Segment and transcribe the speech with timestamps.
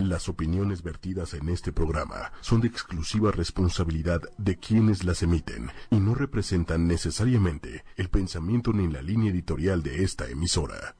[0.00, 6.00] Las opiniones vertidas en este programa son de exclusiva responsabilidad de quienes las emiten y
[6.00, 10.96] no representan necesariamente el pensamiento ni la línea editorial de esta emisora.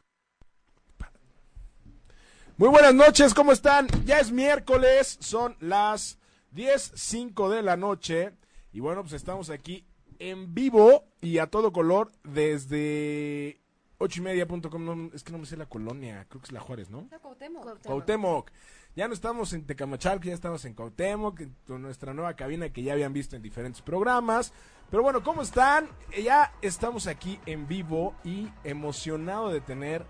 [2.59, 3.87] Muy buenas noches, ¿cómo están?
[4.05, 6.19] Ya es miércoles, son las
[6.55, 8.35] 10.05 de la noche
[8.71, 9.87] y bueno, pues estamos aquí
[10.19, 13.63] en vivo y a todo color desde
[13.97, 14.85] ocho y media.com.
[14.85, 17.09] No, es que no me sé la colonia, creo que es la Juárez, ¿no?
[17.23, 17.83] Cuauhtémoc.
[17.83, 18.51] Cuauhtémoc.
[18.97, 22.93] Ya no estamos en Tecamachalco, ya estamos en Cuauhtémoc, con nuestra nueva cabina que ya
[22.93, 24.53] habían visto en diferentes programas.
[24.91, 25.89] Pero bueno, ¿cómo están?
[26.23, 30.05] Ya estamos aquí en vivo y emocionado de tener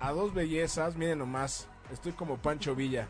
[0.00, 0.96] a dos bellezas.
[0.96, 3.08] Miren nomás, estoy como Pancho Villa.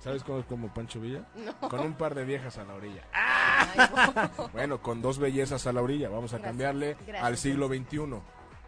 [0.00, 1.24] ¿Sabes cómo es como Pancho Villa?
[1.70, 3.02] Con un par de viejas a la orilla.
[4.52, 6.08] Bueno, con dos bellezas a la orilla.
[6.08, 7.24] Vamos a Gracias, cambiarle gracias.
[7.24, 8.20] al siglo XXI,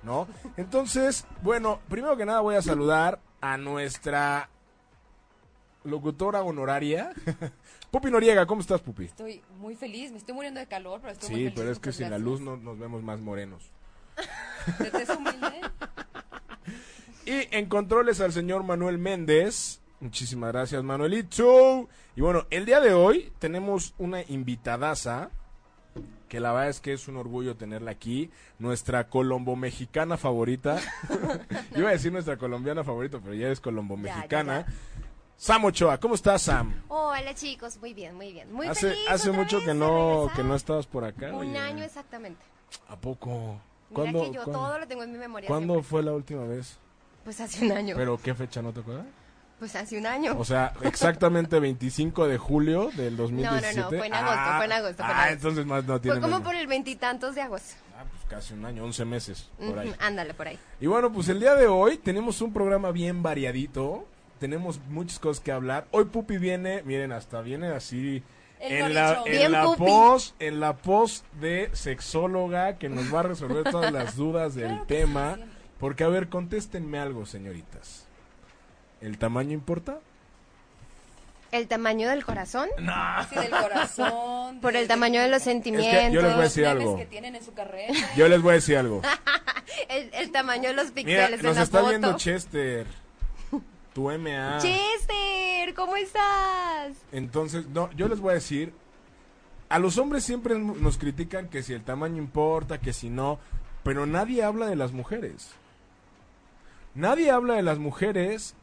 [0.03, 0.29] ¿no?
[0.57, 4.49] Entonces, bueno, primero que nada voy a saludar a nuestra
[5.85, 7.13] locutora honoraria,
[7.91, 8.47] Pupi Noriega.
[8.47, 9.05] ¿Cómo estás, Pupi?
[9.05, 11.55] Estoy muy feliz, me estoy muriendo de calor, pero estoy muy Sí, feliz.
[11.57, 13.71] pero es que sin la luz no nos vemos más morenos.
[17.27, 19.81] Y en controles al señor Manuel Méndez.
[20.01, 21.89] Muchísimas gracias, Manuelito.
[22.17, 25.31] Y bueno, el día de hoy tenemos una invitadaza.
[26.29, 28.31] Que la verdad es que es un orgullo tenerla aquí.
[28.59, 30.79] Nuestra colombo-mexicana favorita.
[31.77, 34.67] Iba a decir nuestra colombiana favorita, pero ya es colombo-mexicana.
[35.37, 36.73] Sam Ochoa, ¿cómo estás, Sam?
[36.89, 38.53] Hola chicos, muy bien, muy bien.
[38.53, 41.29] Muy hace feliz hace mucho que no, que no estabas por acá.
[41.35, 41.59] Un oye.
[41.59, 42.41] año exactamente.
[42.89, 43.29] ¿A poco?
[43.31, 43.61] Mira
[43.93, 45.47] ¿Cuándo, que yo cuándo- todo lo tengo en mi memoria.
[45.49, 45.91] ¿cuándo siempre.
[45.91, 46.79] fue la última vez?
[47.25, 47.97] Pues hace un año.
[47.97, 49.07] ¿Pero qué fecha no te acuerdas?
[49.59, 50.37] Pues hace un año.
[50.39, 53.81] O sea, exactamente 25 de julio del no, 2017.
[53.81, 55.33] no, fue en agosto, Ah, fue en agosto, fue en Ah, agosto.
[55.35, 57.75] entonces más no tiene Fue como por el veintitantos de agosto.
[57.97, 59.95] Ah, pues casi un año, 11 meses, por ahí.
[60.01, 60.59] Ándale, por ahí.
[60.81, 64.07] Y bueno, pues el día de hoy tenemos un programa bien variadito.
[64.45, 65.87] Tenemos muchas cosas que hablar.
[65.91, 68.23] Hoy Pupi viene, miren, hasta viene así
[68.61, 73.23] El en la, en la post, en la post de sexóloga que nos va a
[73.23, 75.37] resolver todas las dudas del Claro que tema.
[75.37, 75.45] sí.
[75.81, 78.05] Porque a ver, contéstenme algo, señoritas.
[79.01, 79.99] ¿El tamaño importa?
[81.51, 84.59] El tamaño del corazón, Así del corazón.
[84.61, 86.99] por de- el tamaño de los yo les sentimientos, voy a decir algo.
[86.99, 87.95] que tienen en su carrera.
[88.15, 89.01] Yo les voy a decir algo.
[89.89, 91.89] el, el tamaño de los Mira, píxeles en nos la está foto.
[91.89, 93.04] viendo Chester.
[93.95, 94.59] Tu MA.
[94.59, 96.97] Chester, ¿cómo estás?
[97.13, 98.73] Entonces, no, yo les voy a decir.
[99.69, 103.39] A los hombres siempre nos critican que si el tamaño importa, que si no.
[103.83, 105.53] Pero nadie habla de las mujeres.
[106.95, 108.55] Nadie habla de las mujeres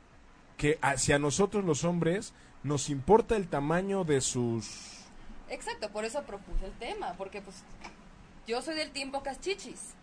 [0.58, 5.06] que hacia nosotros los hombres nos importa el tamaño de sus...
[5.50, 7.63] Exacto, por eso propuse el tema, porque pues
[8.48, 9.96] yo soy del tiempo chichis.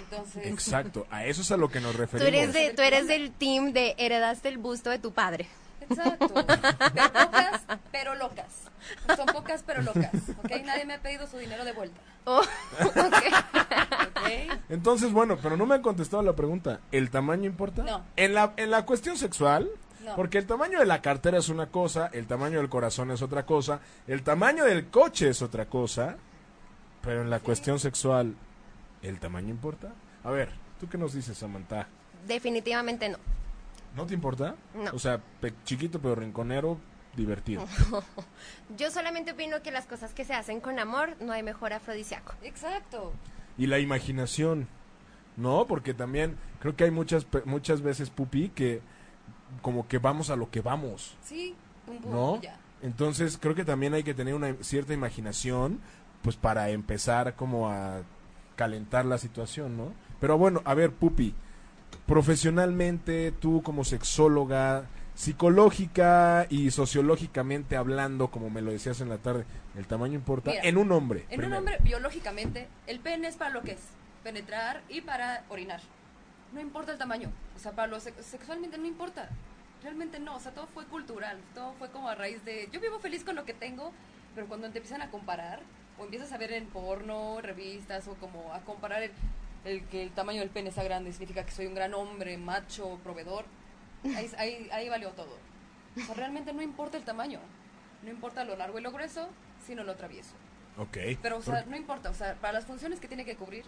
[0.00, 2.28] Entonces, Exacto, a eso es a lo que nos Tú referimos.
[2.28, 5.46] eres, de, tú eres del team de heredaste el busto de tu padre.
[5.80, 6.28] exacto.
[6.28, 7.62] De pocas,
[7.92, 8.46] pero locas.
[9.16, 10.10] Son pocas, pero locas.
[10.44, 10.50] ¿Ok?
[10.64, 12.00] Nadie me ha pedido su dinero de vuelta.
[12.24, 12.40] Oh,
[12.80, 12.96] ok.
[14.08, 14.60] ¿Ok?
[14.68, 16.80] Entonces, bueno, pero no me han contestado la pregunta.
[16.92, 17.82] ¿El tamaño importa?
[17.82, 18.04] No.
[18.16, 19.68] En la, en la cuestión sexual,
[20.04, 20.14] No.
[20.16, 23.44] porque el tamaño de la cartera es una cosa, el tamaño del corazón es otra
[23.46, 26.16] cosa, el tamaño del coche es otra cosa,
[27.02, 28.34] pero en la cuestión sexual,
[29.02, 29.92] ¿el tamaño importa?
[30.24, 30.50] A ver,
[30.80, 31.88] ¿tú qué nos dices, Samantha?
[32.26, 33.18] Definitivamente no.
[33.96, 34.54] ¿No te importa?
[34.74, 34.90] No.
[34.92, 36.78] O sea, pe- chiquito pero rinconero,
[37.16, 37.64] divertido.
[38.76, 42.34] Yo solamente opino que las cosas que se hacen con amor no hay mejor afrodisíaco.
[42.42, 43.12] Exacto.
[43.56, 44.68] Y la imaginación,
[45.36, 45.66] ¿no?
[45.66, 48.80] Porque también creo que hay muchas, pe- muchas veces, Pupi, que
[49.62, 51.16] como que vamos a lo que vamos.
[51.22, 51.54] Sí,
[51.86, 52.40] un boom, ¿no?
[52.42, 52.56] ya.
[52.82, 55.80] Entonces creo que también hay que tener una cierta imaginación,
[56.22, 58.02] pues para empezar como a
[58.58, 59.92] calentar la situación, ¿no?
[60.20, 61.32] Pero bueno, a ver, Pupi,
[62.06, 69.44] profesionalmente, tú como sexóloga, psicológica y sociológicamente hablando, como me lo decías en la tarde,
[69.76, 71.20] el tamaño importa Mira, en un hombre.
[71.30, 71.48] En primero.
[71.48, 73.80] un hombre, biológicamente, el pene es para lo que es,
[74.24, 75.80] penetrar y para orinar.
[76.52, 79.28] No importa el tamaño, o sea, para lo sex- sexualmente no importa.
[79.82, 82.98] Realmente no, o sea, todo fue cultural, todo fue como a raíz de, yo vivo
[82.98, 83.92] feliz con lo que tengo,
[84.34, 85.60] pero cuando te empiezan a comparar,
[85.98, 89.12] o empiezas a ver en porno, revistas, o como a comparar el,
[89.64, 92.98] el que el tamaño del pene sea grande, significa que soy un gran hombre, macho,
[93.02, 93.44] proveedor,
[94.16, 95.36] ahí, ahí, ahí valió todo.
[95.96, 97.40] O sea, realmente no importa el tamaño,
[98.02, 99.28] no importa lo largo y lo grueso,
[99.66, 100.34] sino lo travieso.
[100.76, 100.96] Ok.
[101.20, 103.64] Pero, o sea, no importa, o sea, para las funciones que tiene que cubrir,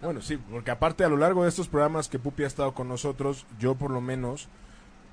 [0.00, 2.88] Bueno, sí, porque aparte a lo largo de estos programas que Pupi ha estado con
[2.88, 4.48] nosotros, yo por lo menos,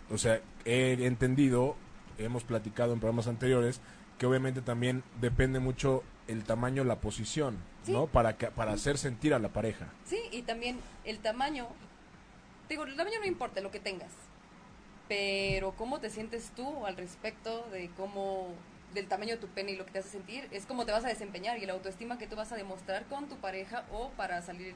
[0.10, 1.75] o sea, he entendido,
[2.18, 3.81] hemos platicado en programas anteriores,
[4.18, 7.92] que obviamente también depende mucho el tamaño, la posición, Sí.
[7.94, 8.06] ¿no?
[8.08, 9.88] Para, que, para hacer sentir a la pareja.
[10.06, 11.68] Sí, y también el tamaño.
[12.70, 14.12] Digo, el tamaño no importa lo que tengas.
[15.08, 18.48] pero cómo te sientes tú al respecto de cómo
[18.94, 21.04] del tamaño de tu pene y lo que te hace sentir es cómo te vas
[21.06, 24.42] a desempeñar y la autoestima que tú vas a demostrar con tu pareja o para
[24.42, 24.76] salir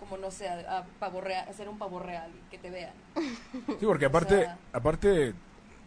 [0.00, 2.70] como no sé a, a pavo real, a ser un pavo real y que te
[2.70, 2.92] vean
[3.80, 5.34] Sí, porque aparte, sea- aparte,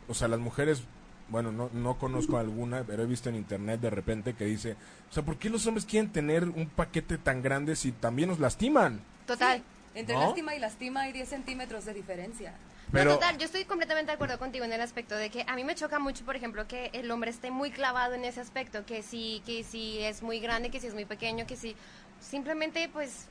[0.07, 0.83] o sea, las mujeres,
[1.29, 4.75] bueno, no, no conozco alguna, pero he visto en internet de repente que dice,
[5.09, 8.39] o sea, ¿por qué los hombres quieren tener un paquete tan grande si también nos
[8.39, 8.99] lastiman?
[9.25, 9.59] Total.
[9.59, 9.63] Sí,
[9.99, 10.21] entre ¿No?
[10.21, 12.53] lástima y lastima hay 10 centímetros de diferencia
[12.91, 15.55] Pero, No, total, yo estoy completamente de acuerdo contigo en el aspecto de que a
[15.55, 18.85] mí me choca mucho, por ejemplo, que el hombre esté muy clavado en ese aspecto,
[18.85, 21.75] que si, que si es muy grande, que si es muy pequeño, que si
[22.19, 23.27] simplemente pues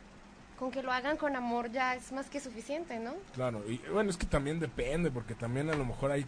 [0.58, 3.14] con que lo hagan con amor ya es más que suficiente, ¿no?
[3.34, 6.26] claro, y bueno, es que también depende, porque también a lo mejor hay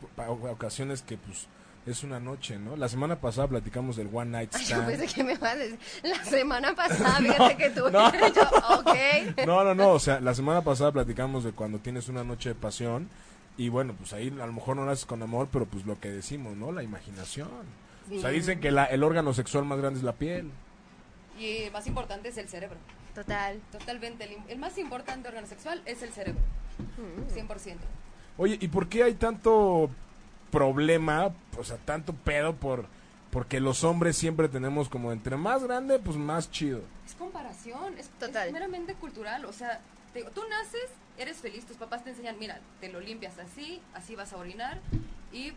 [0.50, 1.46] ocasiones que, pues,
[1.86, 2.76] es una noche, ¿no?
[2.76, 4.86] La semana pasada platicamos del One Night Ay, yo Stand.
[4.88, 8.12] pensé que me vas a decir, la semana pasada, fíjate que tú, no.
[8.34, 8.42] yo,
[8.80, 9.46] ok.
[9.46, 12.54] No, no, no, o sea, la semana pasada platicamos de cuando tienes una noche de
[12.56, 13.08] pasión
[13.56, 16.00] y bueno, pues ahí a lo mejor no lo haces con amor, pero pues lo
[16.00, 16.72] que decimos, ¿no?
[16.72, 17.48] La imaginación.
[18.12, 20.50] O sea, dicen que la, el órgano sexual más grande es la piel.
[21.38, 22.76] Y el más importante es el cerebro
[23.14, 23.60] Total.
[23.72, 26.40] totalmente el, el más importante órgano sexual es el cerebro
[27.34, 27.76] 100%
[28.38, 29.88] Oye, ¿y por qué hay tanto
[30.50, 32.86] problema, o sea, tanto pedo por
[33.30, 36.80] porque los hombres siempre tenemos como entre más grande, pues más chido?
[37.04, 38.46] Es comparación, es, Total.
[38.46, 39.44] es meramente cultural.
[39.44, 39.80] O sea,
[40.12, 40.88] te digo, tú naces,
[41.18, 44.80] eres feliz, tus papás te enseñan, mira, te lo limpias así, así vas a orinar.
[45.32, 45.52] Y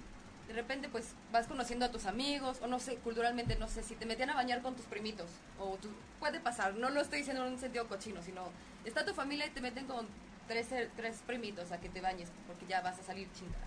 [0.50, 3.94] de repente, pues vas conociendo a tus amigos, o no sé, culturalmente, no sé, si
[3.96, 5.30] te metían a bañar con tus primitos,
[5.60, 8.50] o tu- puede pasar, no lo estoy diciendo en un sentido cochino, sino
[8.84, 10.08] está tu familia y te meten con
[10.48, 13.60] tres, tres primitos a que te bañes, porque ya vas a salir chinga.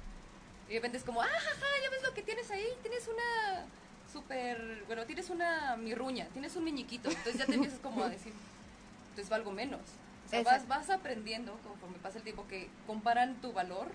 [0.68, 3.64] Y de repente es como, ah, jaja, ya ves lo que tienes ahí, tienes una
[4.12, 8.32] súper, bueno, tienes una mirruña, tienes un miñiquito, entonces ya te empiezas como a decir,
[9.10, 9.80] entonces valgo menos.
[10.26, 13.86] O sea, vas, vas aprendiendo conforme pasa el tiempo que comparan tu valor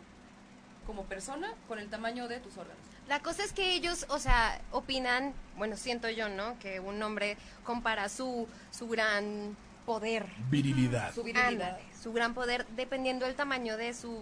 [0.87, 2.81] como persona con el tamaño de tus órganos.
[3.07, 6.57] La cosa es que ellos, o sea, opinan, bueno, siento yo, ¿no?
[6.59, 9.55] Que un hombre compara su, su gran
[9.85, 11.13] poder, Virilidad.
[11.13, 14.17] Su virilidad, ándale, su gran poder dependiendo del tamaño de su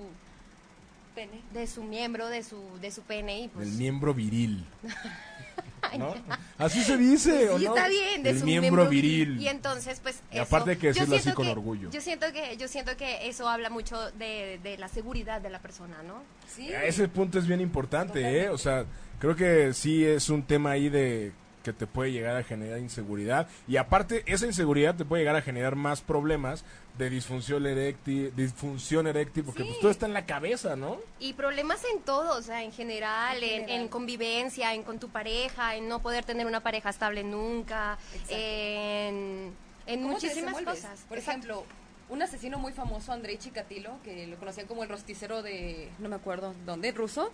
[1.15, 1.41] pene.
[1.53, 4.65] de su miembro, de su de su pene y pues El miembro viril.
[6.57, 7.75] Así se dice, ¿o Sí, no?
[7.75, 9.39] está bien, de El su miembro viril.
[9.41, 10.21] Y entonces, pues.
[10.31, 11.89] Y aparte hay que yo decirlo así siento con que- orgullo.
[11.91, 15.59] Yo siento que, yo siento que eso habla mucho de, de la seguridad de la
[15.59, 16.23] persona, ¿no?
[16.53, 16.69] Sí.
[16.83, 18.49] Ese punto es bien importante, ¿eh?
[18.49, 18.85] O sea,
[19.19, 21.31] creo que sí es un tema ahí de
[21.65, 25.41] que te puede llegar a generar inseguridad y aparte esa inseguridad te puede llegar a
[25.41, 26.63] generar más problemas
[26.97, 29.67] de disfunción eréctil, disfunción eréctil porque Sí.
[29.69, 30.97] pues todo está en la cabeza, ¿no?
[31.19, 33.81] Y problemas en todo, o sea, en general, En en, general.
[33.81, 38.35] en convivencia, en con tu pareja, en no poder tener una pareja estable nunca, Exacto.
[38.37, 39.53] en,
[39.87, 40.99] en ¿Cómo te muchísimas cosas.
[41.09, 41.17] Por Exacto.
[41.41, 41.65] ejemplo,
[42.09, 46.15] un asesino muy famoso, Andrei Chikatilo, que lo conocían como el rosticero de, no me
[46.15, 47.31] acuerdo dónde, ruso,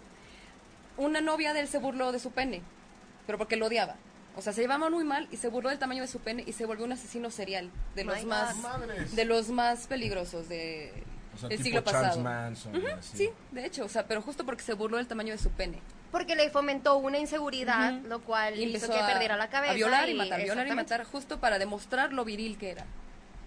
[0.97, 2.61] una novia de él se burló de su pene,
[3.25, 3.95] pero porque lo odiaba.
[4.35, 6.53] O sea, se llevaban muy mal y se burló del tamaño de su pene y
[6.53, 8.91] se volvió un asesino serial de los My más God.
[9.13, 11.03] De los más peligrosos de
[11.35, 12.21] O sea, del tipo siglo Charles pasado.
[12.23, 13.17] Manson, Ujú, así.
[13.17, 15.79] sí, de hecho, o sea, pero justo porque se burló del tamaño de su pene.
[16.13, 19.71] Porque le fomentó una inseguridad, lo cual Y hizo que a- perdiera la cabeza.
[19.73, 22.85] A violar y matar, violar y matar justo para demostrar lo viril que era.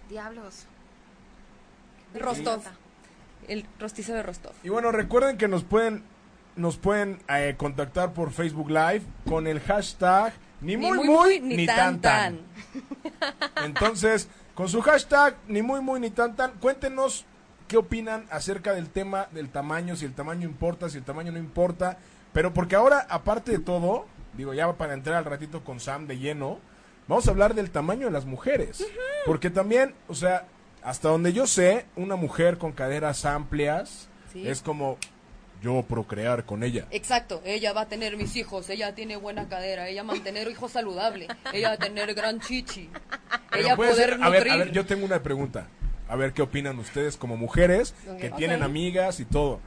[0.09, 0.65] Diablos.
[2.13, 2.61] Rostov.
[3.47, 4.53] El rosticero de Rostov.
[4.63, 6.03] Y bueno, recuerden que nos pueden
[6.55, 12.01] nos pueden eh, contactar por Facebook Live con el hashtag ni muy muy, ni, tan
[12.01, 12.39] tan.
[13.63, 17.25] Entonces, con su hashtag ni muy muy ni tan tan, cuéntenos
[17.67, 21.39] qué opinan acerca del tema del tamaño, si el tamaño importa, si el tamaño no
[21.39, 21.97] importa,
[22.33, 26.17] pero porque ahora aparte de todo, digo ya para entrar al ratito con Sam de
[26.17, 26.59] lleno,
[27.07, 28.85] vamos a hablar del tamaño de las mujeres,
[29.25, 30.47] porque también, o sea,
[30.83, 34.45] hasta donde yo sé, una mujer con caderas amplias Sí.
[34.47, 34.97] es como
[35.65, 36.85] yo procrear con ella.
[36.91, 41.27] Exacto, ella va a tener mis hijos, ella tiene buena cadera, ella mantener hijos saludable,
[41.53, 42.89] ella va a tener gran chichi,
[43.49, 45.67] Pero ella puede poder ser- a ver, a ver, yo tengo una pregunta.
[46.07, 48.35] A ver qué opinan ustedes como mujeres que Ok.
[48.37, 49.59] tienen amigas y todo.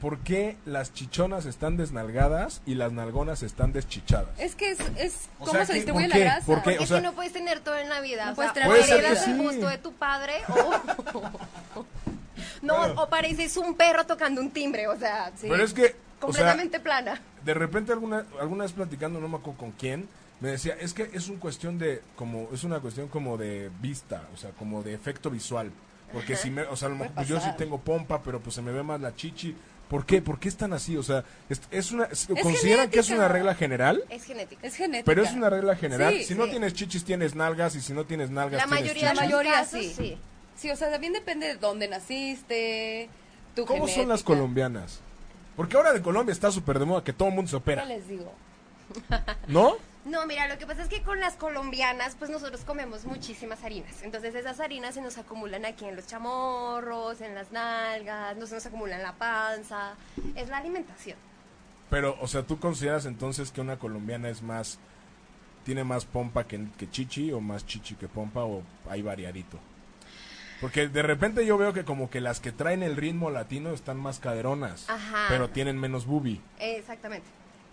[0.00, 4.30] ¿Por qué las chichonas están desnalgadas y las nalgonas están deschichadas?
[4.38, 6.24] Es que es, es O cómo sea, se ¿qué- distribuye por la qué?
[6.24, 6.46] grasa.
[6.46, 6.62] ¿Por qué?
[6.70, 8.24] Porque o sea- si no puedes tener todo en la vida.
[8.26, 9.32] No o puedes sea, tener o Puede ser que el sí.
[9.36, 11.84] gusto de tu padre o...
[12.62, 13.02] no, Bueno.
[13.02, 15.46] o pareces un perro tocando un timbre, o sea, Sí.
[15.48, 17.20] Pero es que, o sea, completamente plana.
[17.44, 20.08] de repente alguna, alguna vez platicando, no me acuerdo con quién,
[20.40, 24.22] me decía, es que es un cuestión de, como, es una cuestión como de vista,
[24.34, 25.70] o sea, como de efecto visual.
[26.12, 28.56] Porque si me, o sea, a lo mejor, pues yo sí tengo pompa, pero pues
[28.56, 29.54] se me ve más la chichi.
[29.88, 30.20] ¿Por qué?
[30.20, 30.96] ¿Por qué están así?
[30.96, 34.02] O sea, es, es una, es- ¿consideran que es una regla general?
[34.08, 34.66] Es genética.
[34.66, 35.04] Es genética.
[35.06, 36.14] Pero es una regla general.
[36.14, 37.76] Sí, si no tienes chichis, tienes nalgas.
[37.76, 39.16] Y si no tienes nalgas, La tienes mayoría chichis.
[39.20, 40.18] La mayoría sí.
[40.60, 43.08] Sí, o sea, también depende de dónde naciste,
[43.56, 45.00] tu ¿Cómo son las colombianas?
[45.56, 47.86] Porque ahora de Colombia está súper de moda que todo el mundo se ¿Qué opera.
[47.86, 48.30] les digo?
[49.48, 49.76] ¿No?
[50.04, 54.02] No, mira, lo que pasa es que con las colombianas, pues nosotros comemos muchísimas harinas.
[54.02, 58.56] Entonces esas harinas se nos acumulan aquí en los chamorros, en las nalgas, no se
[58.56, 59.94] nos acumulan en la panza.
[60.36, 61.16] Es la alimentación.
[61.88, 64.78] Pero, o sea, ¿tú consideras entonces que una colombiana es más...
[65.64, 69.58] tiene más pompa que, que chichi o más chichi que pompa o hay variadito?
[70.60, 73.98] Porque de repente yo veo que como que las que traen el ritmo latino están
[73.98, 75.26] más caderonas, Ajá.
[75.28, 76.40] pero tienen menos boobie.
[76.58, 77.26] Exactamente.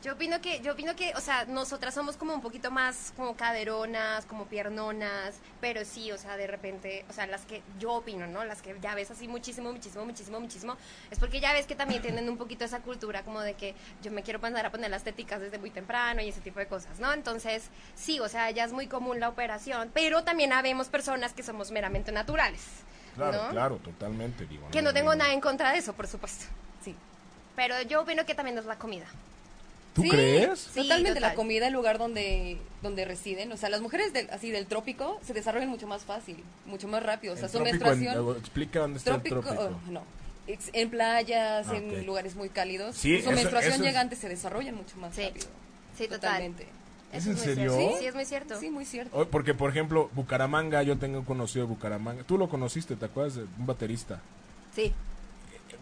[0.03, 3.35] Yo opino que, yo opino que, o sea, nosotras somos como un poquito más como
[3.35, 8.27] caderonas, como piernonas, pero sí, o sea, de repente, o sea, las que yo opino,
[8.27, 8.45] ¿no?
[8.45, 10.77] Las que ya ves así muchísimo, muchísimo, muchísimo, muchísimo,
[11.09, 13.73] es porque ya ves que también tienen un poquito esa cultura como de que
[14.03, 16.67] yo me quiero pasar a poner las téticas desde muy temprano y ese tipo de
[16.67, 17.11] cosas, ¿no?
[17.11, 21.41] Entonces, sí, o sea, ya es muy común la operación, pero también habemos personas que
[21.41, 22.61] somos meramente naturales,
[23.15, 23.49] Claro, ¿no?
[23.49, 24.45] claro, totalmente.
[24.45, 26.45] Digo, Que no tengo nada en contra de eso, por supuesto.
[26.83, 26.95] Sí.
[27.55, 29.07] Pero yo opino que también es la comida.
[29.97, 30.59] ¿Tú Sí, crees?
[30.59, 33.51] Sí, Totalmente la comida, el lugar donde, donde residen.
[33.51, 36.37] O sea, las mujeres del, así del trópico se desarrollan mucho más fácil,
[36.67, 37.33] mucho más rápido.
[37.33, 37.91] O sea, El su trópico
[38.31, 39.63] en- explica dónde está trópico, el trópico.
[39.87, 40.03] oh, no.
[40.47, 42.95] En playas, Ah, en lugares muy cálidos.
[42.95, 45.23] Sí, su eso- menstruación eso es- llegante se desarrolla mucho más Sí.
[45.23, 45.47] rápido.
[45.97, 46.19] Sí, total.
[46.19, 46.67] Totalmente.
[47.11, 47.73] ¿Es Eso en serio?
[47.75, 47.93] cierto.
[47.95, 47.99] ¿Sí?
[47.99, 48.59] Sí, es muy cierto.
[48.59, 49.17] Sí, muy cierto.
[49.17, 52.23] Oh, Porque, por ejemplo, Bucaramanga, yo tengo conocido de Bucaramanga.
[52.23, 53.35] Tú lo conociste, ¿te acuerdas?
[53.35, 54.21] de Un baterista.
[54.75, 54.93] Sí.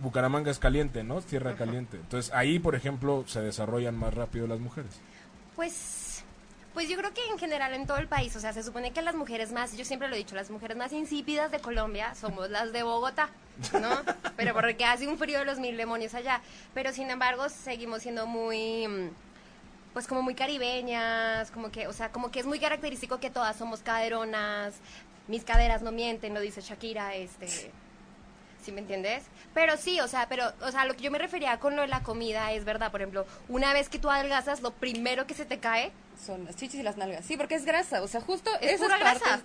[0.01, 1.21] Bucaramanga es caliente, ¿no?
[1.21, 1.97] Tierra caliente.
[1.97, 4.99] Entonces, ahí, por ejemplo, se desarrollan más rápido las mujeres.
[5.55, 6.23] Pues,
[6.73, 9.01] pues yo creo que en general en todo el país, o sea, se supone que
[9.01, 12.49] las mujeres más, yo siempre lo he dicho, las mujeres más insípidas de Colombia somos
[12.49, 13.29] las de Bogotá,
[13.73, 13.89] ¿no?
[14.37, 16.41] Pero porque hace un frío de los mil demonios allá.
[16.73, 19.11] Pero sin embargo, seguimos siendo muy,
[19.93, 23.55] pues como muy caribeñas, como que, o sea, como que es muy característico que todas
[23.55, 24.75] somos caderonas,
[25.27, 27.71] mis caderas no mienten, lo dice Shakira, este...
[28.65, 29.23] ¿Sí me entiendes?
[29.53, 31.87] Pero sí, o sea, pero, o sea, lo que yo me refería con lo de
[31.87, 32.89] la comida es verdad.
[32.91, 35.91] Por ejemplo, una vez que tú adelgazas, lo primero que se te cae
[36.25, 37.23] Son las chichis y las nalgas.
[37.25, 38.01] Sí, porque es grasa.
[38.01, 39.19] O sea, justo Es esas pura grasa.
[39.19, 39.43] partes-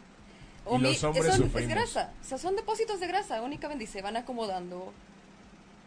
[0.73, 1.61] Y los hombres son- sufrimos.
[1.63, 2.13] Es grasa.
[2.23, 4.93] O sea, son depósitos de grasa únicamente y se van acomodando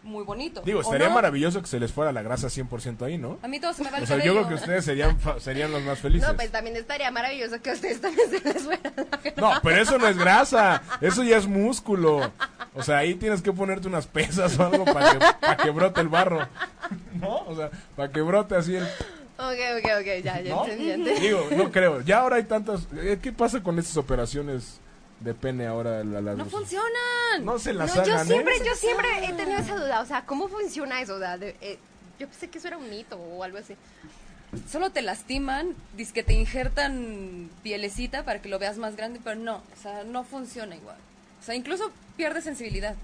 [0.03, 0.61] muy bonito.
[0.65, 1.15] Digo, ¿O estaría no?
[1.15, 3.39] maravilloso que se les fuera la grasa 100% ahí, ¿no?
[3.41, 5.71] A mí todo se me va el O sea, yo creo que ustedes serían, serían
[5.71, 6.27] los más felices.
[6.27, 8.93] No, pues también estaría maravilloso que a ustedes también se les fuera.
[9.37, 12.31] No, pero eso no es grasa, eso ya es músculo.
[12.75, 16.01] O sea, ahí tienes que ponerte unas pesas o algo para que, para que brote
[16.01, 16.47] el barro.
[17.19, 17.37] ¿No?
[17.47, 18.83] O sea, para que brote así el...
[18.83, 20.65] Ok, ok, ok, ya, ya ¿No?
[20.67, 21.11] entendí.
[21.19, 22.01] Digo, no creo.
[22.01, 22.87] Ya ahora hay tantas...
[22.97, 24.79] eh, ¿Qué pasa con estas operaciones
[25.23, 26.03] de pene ahora?
[26.03, 27.43] La, No funcionan.
[27.43, 28.61] No se las No, yo hagan, siempre, ¿eh?
[28.65, 31.15] yo siempre he tenido esa duda, o sea, ¿cómo funciona eso?
[31.15, 31.79] O sea, de- eh,
[32.19, 33.75] yo pensé que eso era un mito o algo así.
[34.69, 35.73] Solo te lastiman,
[36.13, 40.23] que te injertan pielecita para que lo veas más grande, pero no, o sea, no
[40.23, 40.97] funciona igual.
[41.41, 42.95] O sea, incluso pierdes sensibilidad.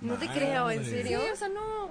[0.00, 0.84] No te creo, ¿en Madre.
[0.84, 1.20] Sí, serio?
[1.32, 1.90] o sea, no.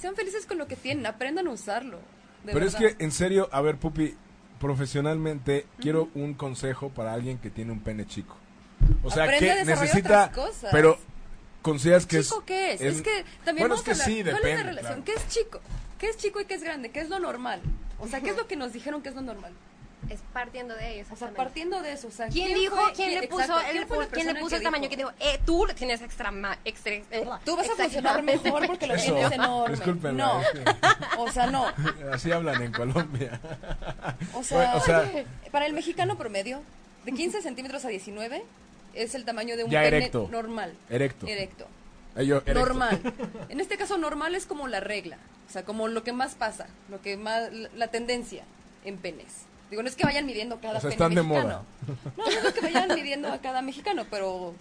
[0.00, 1.98] Sean felices con lo que tienen, aprendan a usarlo.
[2.44, 4.14] de Pero es que, en serio, a ver, Pupi,
[4.60, 8.36] profesionalmente, quiero un consejo para alguien que tiene un pene chico.
[9.02, 10.24] O sea, Aprende que necesita...
[10.26, 10.70] otras cosas.
[10.72, 10.98] Pero,
[11.62, 12.44] ¿consideras que ¿Chico es...?
[12.46, 12.80] qué es?
[12.80, 14.56] Es, que también Bueno, vamos es que a hablar, sí, ¿cuál es depende.
[14.64, 15.02] la relación?
[15.02, 15.04] claro.
[15.04, 15.60] ¿Qué es chico?
[15.98, 16.90] ¿Qué es chico y qué es grande?
[16.90, 17.60] ¿Qué es lo normal?
[17.98, 19.52] O sea, ¿qué es lo que nos dijeron que es lo normal?
[20.10, 21.06] Es partiendo de ellos.
[21.10, 22.76] O sea, partiendo de eso, o sea, ¿Quién, dijo?
[22.76, 25.40] fue- ¿Quién, le puso exacto, el, ¿quién quién le puso el tamaño que dijo, eh,
[25.46, 29.76] tú tienes extra, ma- extra, eh, Tú vas a funcionar mejor porque lo tienes enorme.
[29.76, 30.64] Discúlpenme, No, es que-
[31.16, 31.66] o sea, no.
[32.12, 33.40] Así hablan en Colombia.
[34.34, 35.10] O sea, O sea-
[35.50, 36.60] para el mexicano promedio,
[37.06, 38.44] de 15 centímetros a 19
[38.94, 40.28] es el tamaño de un Ya pene erecto.
[40.30, 40.74] normal.
[40.90, 41.26] Erecto.
[41.26, 41.66] Erecto.
[42.16, 42.54] Yo, erecto.
[42.54, 43.00] Normal.
[43.48, 45.18] En este caso, normal es como la regla.
[45.48, 48.44] O sea, como lo que más pasa, lo que más, la, tendencia
[48.84, 49.42] en penes.
[49.70, 51.64] Digo, no es que vayan midiendo cada O sea, pene están de mexicano.
[52.16, 54.54] No, no es que vayan midiendo a cada mexicano, pero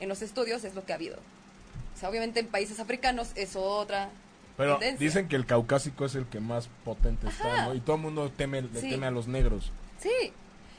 [0.00, 1.16] en los estudios es lo que ha habido.
[1.94, 4.10] O sea, obviamente en países africanos es otra
[4.56, 5.06] Pero tendencia.
[5.06, 7.74] dicen que el caucásico es el que más potente está, ¿no?
[7.74, 8.90] Y todo el mundo teme, le Sí.
[8.90, 9.70] teme a los negros.
[10.00, 10.32] Sí.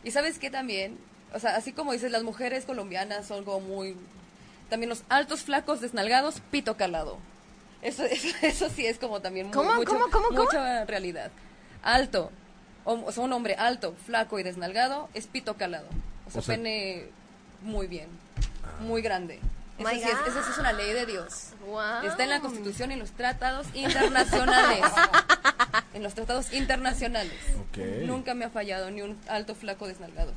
[0.04, 0.98] Y sabes qué también,
[1.34, 3.96] o sea, así como dices, las mujeres colombianas son como muy...
[4.70, 7.18] También los altos, flacos, desnalgados, pito calado.
[7.82, 10.44] Eso, eso, eso sí es como también mu- ¿Cómo, mucho, cómo, cómo, cómo?
[10.44, 11.32] mucha realidad.
[11.84, 12.32] Alto,
[12.84, 15.88] o, o sea, un hombre alto, flaco y desnalgado es pito calado.
[16.26, 17.06] O sea, O sea- pene
[17.62, 18.10] muy bien,
[18.82, 19.40] muy grande.
[19.80, 21.50] Eso My sí, es, eso sí es una ley de Dios.
[21.68, 22.08] Wow.
[22.10, 24.82] Está en la Constitución y en los tratados internacionales.
[25.94, 27.38] en los tratados internacionales.
[27.70, 27.78] Ok.
[28.06, 30.34] Nunca me ha fallado ni un alto, flaco, desnalgado.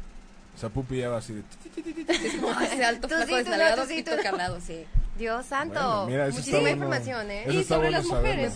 [0.55, 1.43] O sea, Pupi ya va así de...
[2.13, 4.23] Es alto, flaco, desnalgado, pito tú.
[4.23, 4.85] calado, sí.
[5.17, 5.75] Dios santo.
[5.81, 6.77] Bueno, mira, eso Muchísima bueno.
[6.77, 7.45] información, ¿eh?
[7.49, 8.55] Y sobre bueno las mujeres,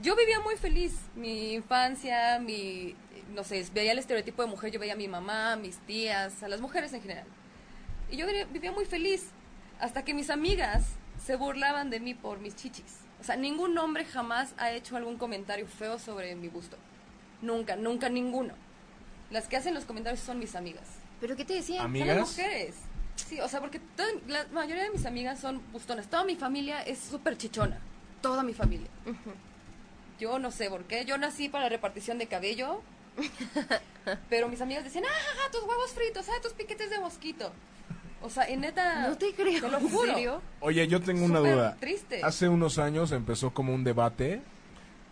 [0.00, 0.94] yo vivía muy feliz.
[1.14, 2.94] Mi infancia, mi,
[3.34, 6.48] no sé, veía el estereotipo de mujer, yo veía a mi mamá, mis tías, a
[6.48, 7.26] las mujeres en general.
[8.10, 9.26] Y yo vivía- muy feliz
[9.80, 10.84] hasta que mis amigas
[11.24, 12.98] se burlaban de mí por mis chichis.
[13.18, 16.76] O O sea, ningún hombre jamás ha hecho algún comentario feo sobre mi busto.
[17.40, 18.52] Nunca, nunca ninguno.
[19.34, 20.84] Las que hacen los comentarios son mis amigas.
[21.20, 21.78] ¿Pero qué te decían?
[21.78, 22.16] Son ¿Amigas?
[22.16, 22.74] las mujeres.
[23.16, 26.06] Sí, o sea, porque toda- la mayoría de mis amigas son bustonas.
[26.08, 27.80] Toda mi familia es súper chichona.
[28.22, 28.88] Toda mi familia.
[30.20, 31.04] Yo no sé por qué.
[31.04, 32.80] Yo nací para la repartición de cabello.
[34.30, 37.52] pero mis amigas decían, ah, tus huevos fritos, ah, tus piquetes de mosquito.
[38.22, 39.08] O sea, en neta.
[39.08, 40.12] No te creo, Te lo ¿en juro.
[40.14, 40.42] serio?
[40.60, 41.76] Oye, yo tengo una duda.
[41.80, 42.20] triste.
[42.22, 44.42] Hace unos años empezó como un debate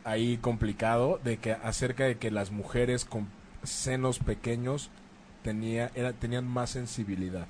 [0.04, 3.28] ahí complicado de que acerca de que las mujeres con
[3.62, 4.90] senos pequeños
[5.42, 7.46] tenía, era, tenían más sensibilidad.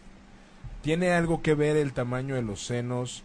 [0.83, 3.23] ¿Tiene algo que ver el tamaño de los senos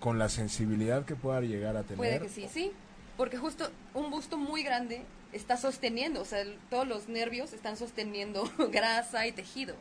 [0.00, 1.96] con la sensibilidad que pueda llegar a tener?
[1.96, 2.72] Puede que sí, sí.
[3.16, 7.76] Porque justo un busto muy grande está sosteniendo, o sea, el- todos los nervios están
[7.76, 9.74] sosteniendo grasa y tejido.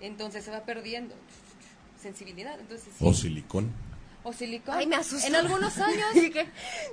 [0.00, 1.14] Entonces se va perdiendo
[2.00, 2.58] sensibilidad.
[2.60, 3.04] Entonces sí.
[3.06, 3.70] O silicón.
[4.22, 4.74] O silicón.
[4.76, 5.26] Ay, me asustó.
[5.28, 6.06] En algunos años.
[6.14, 6.46] Dije,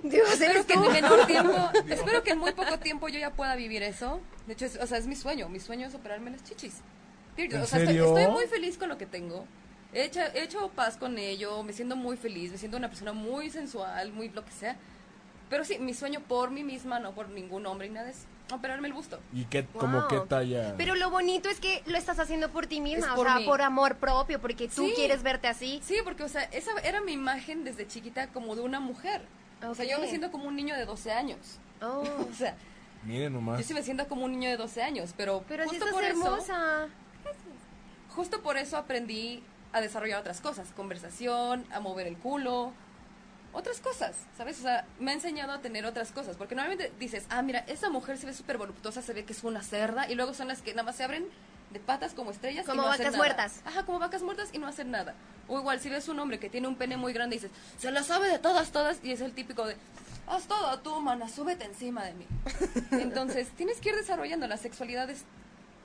[0.03, 0.84] Dios, espero eres que tú.
[0.86, 1.53] en menor tiempo,
[1.88, 4.20] espero que en muy poco tiempo yo ya pueda vivir eso.
[4.51, 5.48] De hecho, es, o sea, es mi sueño.
[5.48, 6.81] Mi sueño es operarme las chichis.
[7.38, 7.55] Period.
[7.55, 8.17] ¿En O sea, estoy, serio?
[8.17, 9.46] estoy muy feliz con lo que tengo.
[9.93, 13.13] He hecho, he hecho paz con ello, me siento muy feliz, me siento una persona
[13.13, 14.75] muy sensual, muy lo que sea.
[15.50, 18.89] Pero sí, mi sueño por mí misma, no por ningún hombre ni nada, es operarme
[18.89, 19.22] el busto.
[19.31, 20.08] ¿Y qué, como Wow.
[20.10, 20.75] qué talla?
[20.77, 23.38] Pero lo bonito es que lo estás haciendo por ti misma, Es o por sea,
[23.38, 23.46] mí.
[23.46, 24.93] por amor propio, porque tú Sí.
[24.98, 25.79] quieres verte así.
[25.81, 29.22] Sí, porque, o sea, esa era mi imagen desde chiquita como de una mujer.
[29.65, 31.39] O sea, yo me siento como un niño de 12 años.
[31.81, 32.55] Oh, O sea,
[33.03, 33.60] Miren nomás.
[33.60, 36.12] yo sí me siento como un niño de 12 años, pero, justo por eso...
[36.12, 36.88] hermosa.
[38.10, 39.43] justo por eso aprendí
[39.74, 42.74] a desarrollar otras cosas, conversación, a mover el culo,
[43.53, 44.60] otras cosas, ¿sabes?
[44.60, 47.89] O sea, me ha enseñado a tener otras cosas, porque normalmente dices, ah, mira, esa
[47.89, 50.62] mujer se ve súper voluptuosa, se ve que es una cerda, y luego son las
[50.62, 51.25] que nada más se abren
[51.72, 52.65] de patas como estrellas.
[52.65, 53.17] y Como no hacen vacas nada.
[53.17, 53.62] muertas.
[53.65, 55.15] Ajá, como vacas muertas y no hacen nada.
[55.48, 57.91] O igual, si ves un hombre que tiene un pene muy grande y dices, se
[57.91, 59.77] la sabe de todas, todas, y es el típico de,
[60.32, 62.26] haz todo tú, mana, súbete encima de mí.
[62.92, 65.24] Entonces, tienes que ir desarrollando, la sexualidad es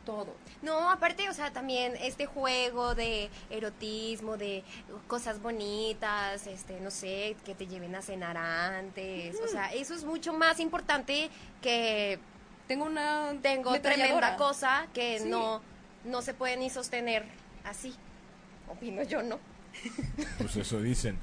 [0.05, 0.35] todo.
[0.63, 4.63] No, aparte, o sea, también este juego de erotismo, de
[5.09, 10.05] cosas bonitas, este, no sé, que te lleven a cenar antes, o sea, eso es
[10.05, 11.29] mucho más importante
[11.61, 12.21] que
[12.69, 15.29] Tengo una tengo tremenda cosa que Sí.
[15.29, 15.61] no,
[16.05, 17.25] no se puede ni sostener
[17.65, 17.95] así.
[18.69, 19.39] Opino yo, ¿no?
[20.39, 21.19] Pues eso dicen.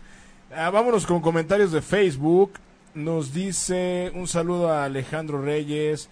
[0.55, 2.53] Ah, vámonos con comentarios de Facebook.
[2.95, 6.09] Nos dice un saludo a Alejandro Reyes.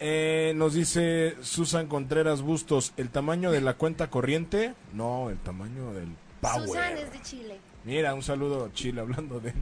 [0.00, 2.92] Eh, nos dice Susan Contreras Bustos.
[2.96, 4.74] ¿El tamaño de la cuenta corriente?
[4.92, 6.08] No, el tamaño del
[6.40, 6.68] power.
[6.68, 7.58] Susan es de Chile.
[7.84, 9.54] Mira, un saludo Chile hablando de...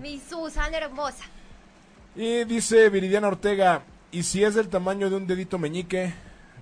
[0.00, 1.24] Mi Susan hermosa.
[2.14, 3.82] Y dice Viridiana Ortega.
[4.10, 6.14] ¿Y si es del tamaño de un dedito meñique?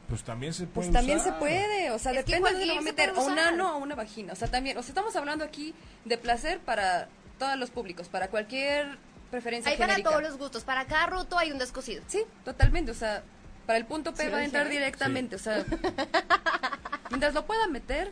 [0.09, 2.83] Pues también se puede Pues también se puede, o sea, Es depende de dónde lo
[2.83, 4.33] meter, a un ano o a una vagina.
[4.33, 8.29] O sea, también, o sea, estamos hablando aquí de placer para todos los públicos, para
[8.29, 8.99] cualquier
[9.31, 10.65] preferencia Hay para todos los gustos.
[10.65, 12.03] Para cada roto hay un descosido.
[12.07, 13.23] Sí, totalmente, o sea,
[13.67, 15.65] para el punto P Sí, va a entrar directamente, o sea,
[17.11, 18.11] mientras lo pueda meter,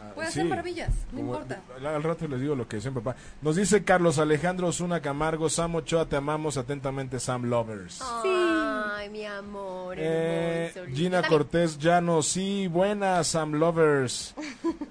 [0.00, 0.38] Ah, puede sí.
[0.38, 1.60] hacer maravillas, no Como- importa.
[1.84, 3.16] Al rato les digo lo que mi papá.
[3.42, 8.00] Nos dice Carlos Alejandro Osuna Camargo, Sam Ochoa, te amamos atentamente, Sam Lovers.
[8.00, 10.72] Ay, mi amor, Eh.
[10.94, 14.34] Gina Cortés Llano, sí, buenas, Sam Lovers.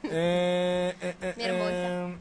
[0.10, 2.18] Eh, eh, eh, Mi hermosa.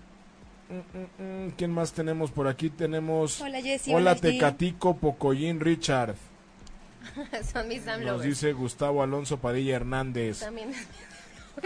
[0.69, 2.71] Mm, mm, mm, ¿Quién más tenemos por aquí?
[2.71, 3.41] Tenemos.
[3.41, 4.21] Hola, Hola, hola, Ti.
[4.21, 6.15] Tecatico Pocoyín Richard.
[7.53, 8.29] Son mis Sam Nos lovers.
[8.29, 10.41] dice Gustavo Alonso Padilla Hernández.
[10.41, 10.73] También.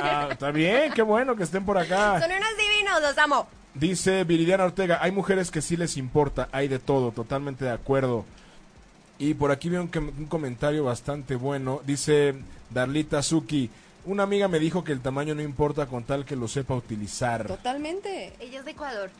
[0.00, 2.20] Ah, está bien, qué bueno que estén por acá.
[2.20, 3.48] Son unos divinos, los amo.
[3.74, 8.24] Dice Viridiana Ortega, hay mujeres que sí les importa, hay de todo, totalmente de acuerdo.
[9.18, 11.80] Y por aquí veo un, un comentario bastante bueno.
[11.84, 12.34] Dice
[12.70, 13.70] Darlita Suki,
[14.04, 17.46] una amiga me dijo que el tamaño no importa con tal que lo sepa utilizar.
[17.46, 18.32] Totalmente.
[18.40, 19.10] Ella es de Ecuador.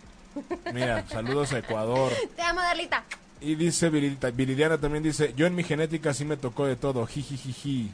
[0.73, 2.13] Mira, saludos a Ecuador.
[2.37, 3.05] Te amo, Darlita.
[3.41, 7.07] Y dice Viridita- Viridiana también dice, yo en mi genética sí me tocó de todo,
[7.07, 7.91] jijijiji.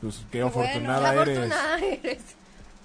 [0.00, 0.48] Pues qué bueno.
[0.62, 1.38] afortunada Qué eres.
[1.38, 2.18] afortunada eres.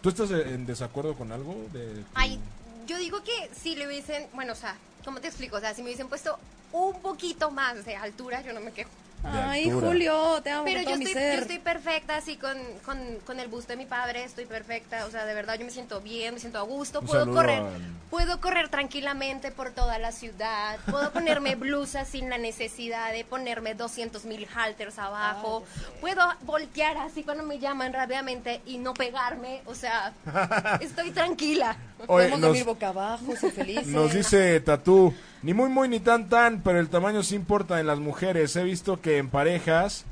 [0.02, 1.56] ¿Tú estás en desacuerdo con algo?
[1.74, 2.40] De tu- Ay,
[2.88, 5.58] yo digo que si le hubiesen, bueno, o sea, ¿cómo te explico?
[5.58, 6.38] O sea, si me hubiesen puesto
[6.72, 8.90] un poquito más de altura, yo no me quejo.
[9.34, 9.88] Ay, altura.
[9.88, 11.36] Julio, te amo Pero con yo todo mi estoy, ser.
[11.36, 15.12] yo estoy perfecta, así con, con, con el busto de mi padre, estoy perfecta, o
[15.12, 17.72] sea, de verdad yo me siento bien, me siento a gusto, Un puedo correr, al-
[18.10, 23.74] puedo correr tranquilamente por toda la ciudad, puedo ponerme blusas sin la necesidad de ponerme
[23.76, 25.64] 200 mil halters abajo,
[26.02, 30.14] puedo voltear así cuando me llaman rápidamente y no pegarme, o sea,
[30.82, 31.76] estoy tranquila.
[32.00, 33.88] Oye, Podemos nos- dormir boca abajo, ser felices.
[33.88, 35.14] Nos dice Tatú,
[35.46, 38.56] ni muy muy ni tan tan, pero el tamaño sí importa en las mujeres.
[38.56, 40.04] He visto que en parejas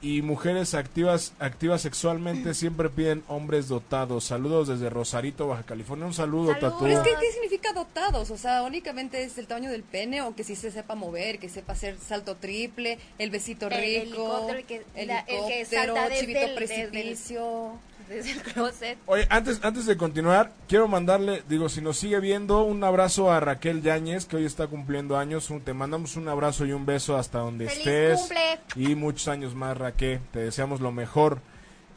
[0.00, 4.22] y mujeres activas activas sexualmente siempre piden hombres dotados.
[4.22, 6.06] Saludos desde Rosarito, Baja California.
[6.06, 6.54] Un saludo.
[6.54, 6.84] Tatu.
[6.84, 8.30] Pero es que, ¿qué significa dotados?
[8.30, 11.48] O sea, únicamente es el tamaño del pene o que sí se sepa mover, que
[11.48, 15.94] sepa hacer salto triple, el besito El rico, helicóptero, el que- la- el que helicóptero,
[15.94, 17.72] salta desde chivito el- desde el- precipicio.
[18.08, 18.98] Desde el closet.
[19.06, 23.38] Oye, antes, antes de continuar, quiero mandarle, digo, si nos sigue viendo, un abrazo a
[23.40, 25.50] Raquel Yáñez, que hoy está cumpliendo años.
[25.50, 28.20] Un- te mandamos un abrazo y un beso hasta donde ¡Feliz estés.
[28.20, 28.60] cumple!
[28.76, 30.20] Y muchos años más, Raquel.
[30.32, 31.40] Te deseamos lo mejor.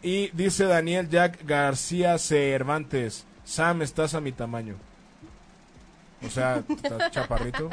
[0.04, 4.76] Y dice Daniel Jack García Cervantes, Sam, estás a mi tamaño.
[6.26, 7.70] O sea, estás chaparrito.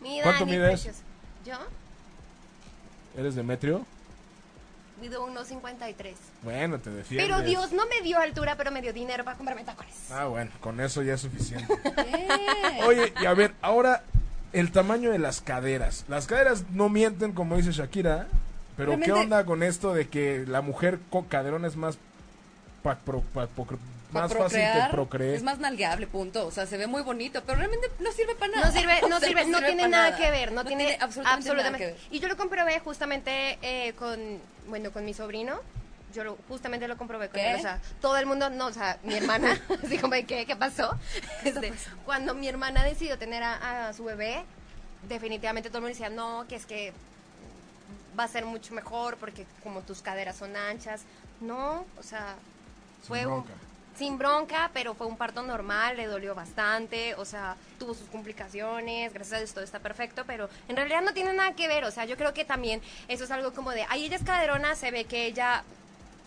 [0.00, 0.88] Mi ¿Cuánto mides?
[1.46, 1.54] Yo
[3.16, 3.84] ¿Eres Demetrio?
[5.00, 6.12] Mido 1.53.
[6.42, 7.26] Bueno, te defiendes.
[7.28, 9.94] Pero Dios no me dio altura, pero me dio dinero para comprarme tacones.
[10.10, 11.72] Ah, bueno, con eso ya es suficiente.
[11.96, 14.02] Eh, Oye, y a ver, ahora
[14.52, 16.04] el tamaño de las caderas.
[16.08, 18.26] Las caderas no mienten, como dice Shakira,
[18.76, 21.98] pero ¿qué onda con esto de que la mujer con caderón es más,
[22.82, 25.34] pa- pro- pa- po- para más fácil que procrear?
[25.34, 26.46] Es más nalgueable, punto.
[26.46, 28.66] O sea, se ve muy bonito, pero realmente no sirve para nada.
[28.68, 31.96] No sirve, no sirve, no tiene nada que ver, no, tiene, absolutamente, nada que ver.
[32.10, 34.18] Y yo lo comprobé justamente eh, con,
[34.68, 35.58] bueno, con mi sobrino.
[36.14, 37.50] Yo lo- justamente lo comprobé con ¿Qué?
[37.50, 40.46] él, o sea, todo el mundo, no, o sea, mi hermana, así como, de, ¿qué,
[40.46, 40.96] qué pasó?
[41.44, 41.72] Este,
[42.06, 44.44] cuando mi hermana decidió tener a, a su bebé,
[45.06, 46.92] definitivamente todo el mundo decía, no, que es que
[48.18, 51.02] va a ser mucho mejor porque como tus caderas son anchas.
[51.40, 52.36] No, o sea,
[53.06, 53.44] fue un-.
[53.98, 59.12] Sin bronca, pero fue un parto normal, le dolió bastante, o sea, tuvo sus complicaciones,
[59.12, 61.90] gracias a Dios todo está perfecto, pero en realidad no tiene nada que ver, o
[61.90, 64.92] sea, yo creo que también eso es algo como de, ay, ella es caderona, se
[64.92, 65.64] ve que ella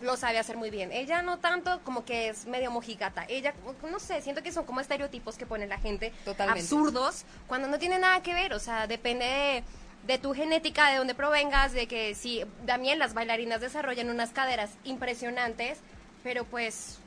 [0.02, 0.90] lo sabe hacer muy bien.
[0.92, 3.24] Ella no tanto como que es medio mojigata.
[3.28, 3.54] Ella,
[3.88, 6.60] no sé, siento que son como estereotipos que pone la gente Totalmente.
[6.60, 8.52] absurdos cuando no tiene nada que ver.
[8.52, 9.64] O sea, depende de,
[10.12, 14.70] de tu genética, de dónde provengas, de que si también las bailarinas desarrollan unas caderas
[14.82, 15.78] impresionantes,
[16.24, 16.98] pero pues,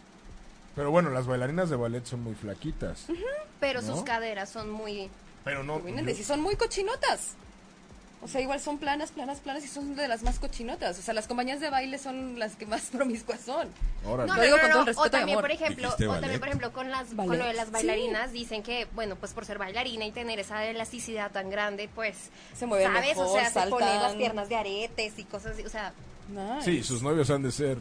[0.76, 3.06] Pero bueno, las bailarinas de ballet son muy flaquitas.
[3.60, 3.96] pero ¿No?
[3.96, 5.10] sus caderas son muy...
[5.44, 5.80] Pero no.
[5.80, 7.34] Vienen yo- son muy cochinotas.
[8.22, 10.98] O sea, igual son planas, planas, planas y son de las más cochinotas.
[10.98, 13.68] O sea, las compañías de baile son las que más promiscuas son.
[14.04, 16.72] Lo digo con todo el O respeto y también, por ejemplo, o también, por ejemplo,
[16.74, 17.72] con las con lo de las Sí.
[17.74, 22.16] bailarinas dicen que, bueno, pues por ser bailarina y tener esa elasticidad tan grande, pues
[22.58, 23.10] Se mueven ¿sabes?
[23.10, 24.02] mejor, o sea, se ponen saltan.
[24.02, 25.94] las piernas de aretes y cosas así, o sea,
[26.28, 26.64] Nice.
[26.64, 27.78] Sí, sus novios han de ser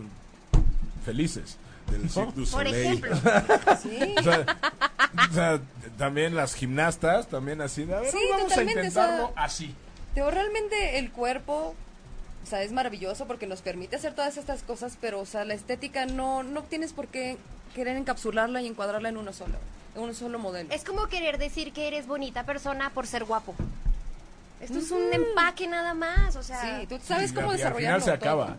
[1.07, 1.57] felices.
[1.91, 3.15] Del Cirque du por ejemplo,
[3.83, 4.15] Sí.
[4.19, 4.47] O sea,
[5.31, 5.61] o sea,
[5.99, 7.85] también las gimnastas, también así.
[7.85, 9.75] De, a ver, Sí, vamos totalmente, a intentarlo o sea, así.
[10.15, 11.75] Digo, realmente el cuerpo,
[12.43, 15.55] o sea, es maravilloso porque nos permite hacer todas estas cosas, pero, o sea, la
[15.55, 17.37] estética no, no tienes por qué
[17.75, 19.57] querer encapsularla y encuadrarla en uno solo,
[19.97, 20.73] en un solo modelo.
[20.73, 23.55] es como querer decir que eres bonita persona por ser guapo.
[24.61, 27.57] Esto es un empaque nada más, o sea, Sí, tú sabes Y cómo y al
[27.57, 28.01] desarrollarlo.
[28.01, 28.57] final se todo.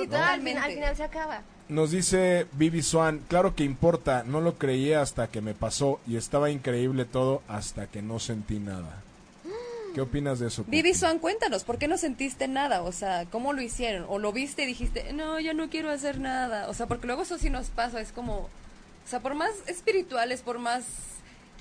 [0.00, 0.50] Sí, al, totalmente.
[0.50, 1.42] final, al final se acaba.
[1.68, 6.16] Nos dice Vivi Swan, claro que importa, no lo creía hasta que me pasó y
[6.16, 9.02] estaba increíble todo hasta que no sentí nada.
[9.94, 10.64] ¿Qué opinas de eso?
[10.66, 10.94] Vivi?
[10.94, 12.82] Swan, cuéntanos, ¿por qué no sentiste nada?
[12.82, 14.06] O sea, ¿cómo lo hicieron?
[14.08, 16.70] ¿O lo viste y dijiste, no, ya no quiero hacer nada?
[16.70, 20.40] O sea, porque luego eso sí nos pasa, es como, o sea, por más espirituales,
[20.40, 20.84] por más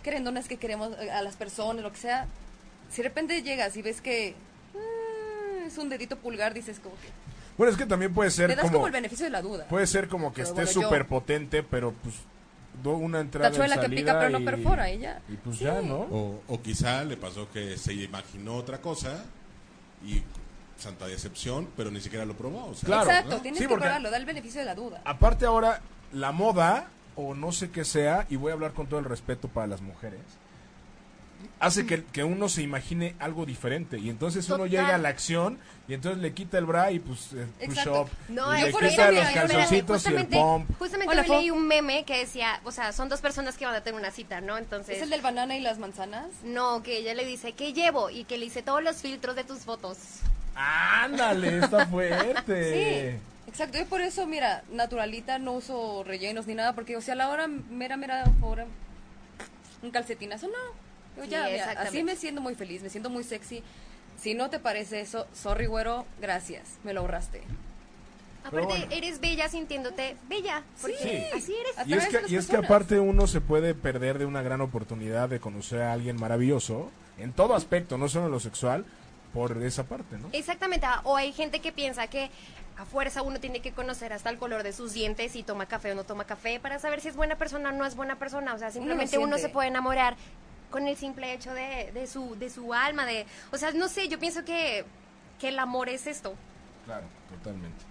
[0.04, 2.28] querendonas que queremos eh, a las personas, lo que sea,
[2.90, 4.36] si de repente llegas y ves que
[4.74, 7.10] ah, es un dedito pulgar, dices como que,
[7.58, 9.66] Bueno, es que también puede ser le das como, como el beneficio de la duda.
[9.68, 12.16] puede ser como que Pero esté bueno, yo- súper potente, pero pues
[12.84, 15.20] do una entrada Tachuela que pica, pero no perfora, y ya.
[15.28, 15.64] Y pues Sí.
[15.64, 16.02] ya, ¿no?
[16.02, 19.26] O, o quizá le pasó que se imaginó otra cosa
[20.06, 20.22] y
[20.78, 22.66] santa decepción, pero ni siquiera lo probó.
[22.68, 23.42] o sea, Claro, Exacto, ¿no?
[23.42, 25.02] tienes Sí, que porque- probarlo, da el beneficio de la duda.
[25.06, 25.82] Aparte ahora,
[26.14, 29.48] la moda, o no sé qué sea, y voy a hablar con todo el respeto
[29.48, 30.20] para las mujeres,
[31.60, 33.98] hace que, que uno se imagine algo diferente.
[34.00, 37.34] Y entonces uno llega a la acción y entonces le quita el bra y pues
[37.34, 38.02] eh, push Exacto.
[38.02, 38.10] up.
[38.30, 40.78] No, y es le quita los mira, calzoncitos y el justamente, pump.
[40.78, 43.76] justamente Hola, hoy leí un meme que decía, o sea, son dos personas que van
[43.76, 44.58] a tener una cita, ¿no?
[44.58, 46.28] Entonces, ¿Es el del banana y las manzanas?
[46.44, 48.10] no, que ella le dice, ¿qué llevo?
[48.10, 49.98] Y que le dice todos los filtros de tus fotos.
[50.56, 53.14] Ándale, está fuerte.
[53.14, 53.78] Sí, exacto.
[53.78, 57.30] Yo por eso, mira, naturalita, no uso rellenos ni nada, porque, o sea, a la
[57.30, 58.66] hora mera, mera, hora,
[59.82, 60.87] un calcetinazo, no.
[61.18, 61.90] Yo Sí, ya, mira, exactamente.
[61.90, 63.64] así me siento muy feliz, me siento muy sexy.
[64.22, 67.42] Si no te parece eso, sorry, güero, gracias, me lo ahorraste.
[68.50, 68.96] Pero Aparte, bueno.
[68.96, 70.64] eres bella sintiéndote bella.
[70.82, 71.38] Porque Sí.
[71.38, 71.78] así eres.
[71.78, 74.62] A Y es que, y es que aparte uno se puede perder de una gran
[74.62, 78.86] oportunidad de conocer a alguien maravilloso en todo aspecto, no solo en lo sexual,
[79.34, 80.30] por esa parte, ¿no?
[80.32, 80.88] Exactamente.
[81.04, 82.32] O hay gente que piensa que
[82.78, 85.92] a fuerza uno tiene que conocer hasta el color de sus dientes y toma café
[85.92, 88.54] o no toma café para saber si es buena persona o no es buena persona.
[88.54, 89.42] O sea, simplemente uno, siente.
[89.48, 90.16] se puede enamorar
[90.72, 93.06] con el simple hecho de, de su, de su alma.
[93.06, 94.86] de O sea, no sé, yo pienso que,
[95.40, 96.34] que el amor es esto.
[96.86, 97.86] Claro, totalmente.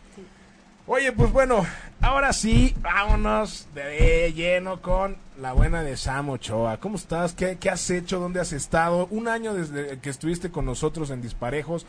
[0.88, 1.66] Oye, pues bueno,
[2.00, 6.78] ahora sí, vámonos de lleno con la buena de Sam Ochoa.
[6.78, 7.32] ¿Cómo estás?
[7.32, 8.20] ¿Qué, qué has hecho?
[8.20, 9.08] ¿Dónde has estado?
[9.10, 11.86] Un año desde que estuviste con nosotros en Disparejos.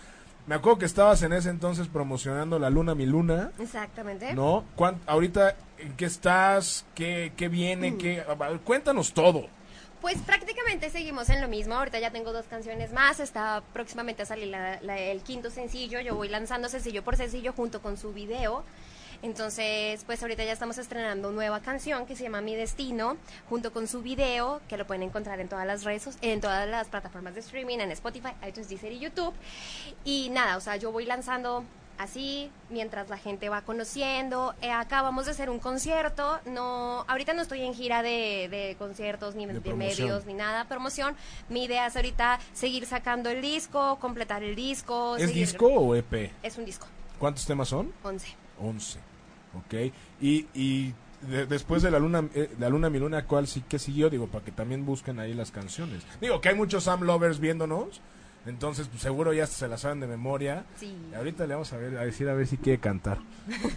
[0.48, 3.52] Me acuerdo que estabas en ese entonces promocionando La Luna, Mi Luna.
[3.60, 4.34] Exactamente.
[4.34, 4.64] ¿No?
[4.76, 6.84] ¿Cuán- ahorita, ¿en qué estás?
[6.96, 7.98] ¿Qué, qué viene?
[7.98, 8.24] ¿Qué?
[8.28, 9.46] a ver, Cuéntanos todo.
[10.08, 11.76] Pues prácticamente seguimos en lo mismo.
[11.76, 13.20] Ahorita ya tengo dos canciones más.
[13.20, 16.00] Está próximamente a salir el quinto sencillo.
[16.00, 18.64] Yo voy lanzando sencillo por sencillo junto con su video.
[19.22, 23.18] Entonces, pues ahorita ya estamos estrenando nueva canción que se llama Mi Destino,
[23.50, 26.88] junto con su video, que lo pueden encontrar en todas las redes, en todas las
[26.88, 29.34] plataformas de streaming, en Spotify, iTunes, Deezer y YouTube.
[30.06, 31.66] Y nada, o sea, yo voy lanzando
[31.98, 34.54] así mientras la gente va conociendo.
[34.62, 36.40] Eh, acabamos de hacer un concierto.
[36.46, 40.66] No, ahorita no estoy en gira de, de conciertos ni De de, medios ni nada,
[40.68, 41.16] promoción.
[41.50, 45.16] Mi idea es ahorita seguir sacando el disco, completar el disco.
[45.18, 46.32] ¿Es seguir- disco o EP?
[46.44, 46.88] Es un disco,
[47.20, 47.92] ¿Cuántos temas son?
[48.04, 48.28] 11.
[48.60, 49.00] 11.
[49.56, 49.94] Ok.
[50.22, 53.80] Y, y de- después de la luna, eh, la luna mi luna, ¿cuál sí que
[53.80, 54.10] siguió?
[54.10, 56.04] Digo, para que también busquen ahí las canciones.
[56.22, 58.02] Digo que hay muchos Sam Lovers viéndonos.
[58.48, 60.66] Entonces, pues, seguro ya se la saben de memoria.
[60.80, 60.96] Sí.
[61.12, 63.18] Y ahorita le vamos a ver, a decir a ver si quiere cantar.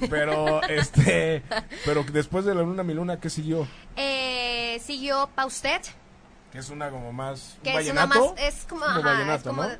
[0.09, 1.43] Pero, este,
[1.85, 3.67] pero después de la luna mi luna, ¿qué siguió?
[3.97, 5.83] Eh, siguió Paustet,
[6.53, 8.35] Que es una como más, que es una vallenato.
[8.35, 9.71] más, es como, Como ajá, vallenato, es como ¿no?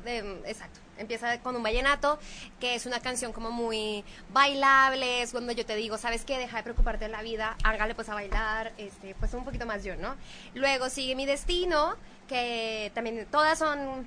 [0.45, 0.79] exacto.
[0.97, 2.19] Empieza con un vallenato,
[2.59, 6.37] que es una canción como muy bailable, es cuando yo te digo, ¿sabes qué?
[6.37, 9.83] Deja de preocuparte de la vida, hágale pues a bailar, este, pues un poquito más
[9.83, 10.15] yo, ¿no?
[10.53, 11.95] Luego sigue Mi Destino,
[12.27, 14.05] que también todas son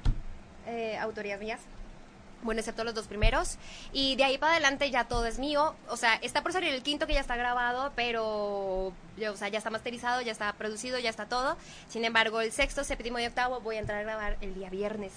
[0.67, 1.61] eh, autorías mías.
[2.43, 3.57] Bueno, excepto los dos primeros.
[3.93, 5.75] Y de ahí para adelante ya todo es mío.
[5.89, 9.49] O sea, está por salir el quinto que ya está grabado, pero ya, o sea,
[9.49, 11.57] ya está masterizado, ya está producido, ya está todo.
[11.89, 15.13] Sin embargo, el sexto, séptimo y octavo voy a entrar a grabar el día viernes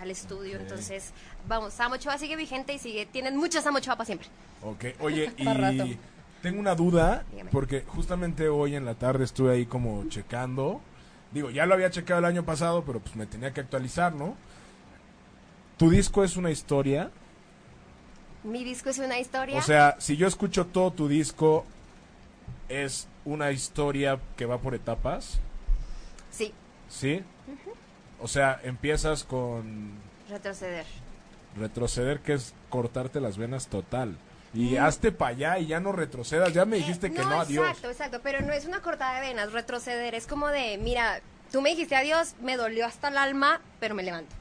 [0.00, 0.56] al estudio.
[0.56, 0.62] Ok.
[0.62, 1.12] Entonces,
[1.48, 3.06] vamos, Sam Ochoa sigue vigente y sigue.
[3.06, 4.28] Tienen mucha Sam Ochoa para siempre.
[4.62, 5.98] Ok, oye, y
[6.42, 7.50] tengo una duda, Dígame.
[7.50, 10.80] porque justamente hoy en la tarde estuve ahí como checando.
[11.32, 14.36] Digo, ya lo había checado el año pasado, pero pues me tenía que actualizar, ¿no?
[15.78, 17.10] ¿Tu disco es una historia?
[18.44, 19.58] Mi disco es una historia.
[19.58, 21.64] O sea, si yo escucho todo tu disco,
[22.68, 25.40] ¿es una historia que va por etapas?
[26.30, 26.52] sí,
[26.88, 27.22] ¿Sí?
[28.20, 29.92] O sea, empiezas con
[30.28, 30.86] retroceder.
[31.56, 34.16] retroceder, que es cortarte las venas total.
[34.54, 36.52] Y hazte para allá y ya no retrocedas.
[36.52, 37.66] Ya me dijiste Eh, que no, adiós.
[37.66, 41.62] Exacto, exacto, pero no es una cortada de venas, retroceder, es como de, mira, tú
[41.62, 44.34] me dijiste adiós, me dolió hasta el alma, pero me levanto.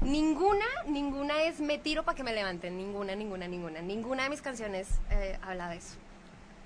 [0.00, 3.80] Ninguna, ninguna es me tiro para que me levanten, ninguna, ninguna, ninguna.
[3.80, 5.96] Ninguna de mis canciones eh, habla de eso.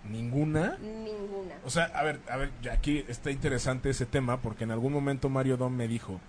[0.04, 0.76] Ninguna.
[0.78, 1.54] Ninguna.
[1.64, 5.28] O sea, a ver, a ver, aquí está interesante ese tema porque en algún momento
[5.28, 6.20] Mario Dom me dijo,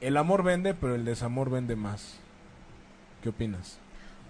[0.00, 2.16] el amor vende, pero el desamor vende más.
[3.22, 3.78] ¿Qué opinas?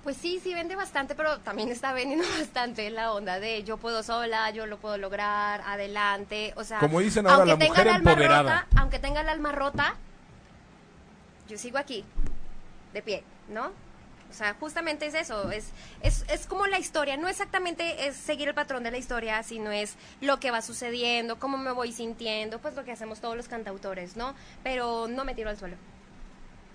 [0.07, 4.05] Pues sí, sí vende bastante, pero también está vendiendo bastante la onda de yo puedo
[4.05, 6.79] sola, yo lo puedo lograr, adelante, o sea...
[6.79, 8.43] Como dicen ahora, la aunque tenga mujer el alma empoderada.
[8.43, 9.97] rota, aunque tenga el alma rota,
[11.49, 12.05] yo sigo aquí,
[12.93, 13.73] de pie, ¿no?
[14.31, 15.71] O sea, justamente es eso, es,
[16.03, 19.73] es, es como la historia, no exactamente es seguir el patrón de la historia, sino
[19.73, 23.49] es lo que va sucediendo, cómo me voy sintiendo, pues lo que hacemos todos los
[23.49, 24.37] cantautores, ¿no?
[24.63, 25.75] Pero no me tiro al suelo.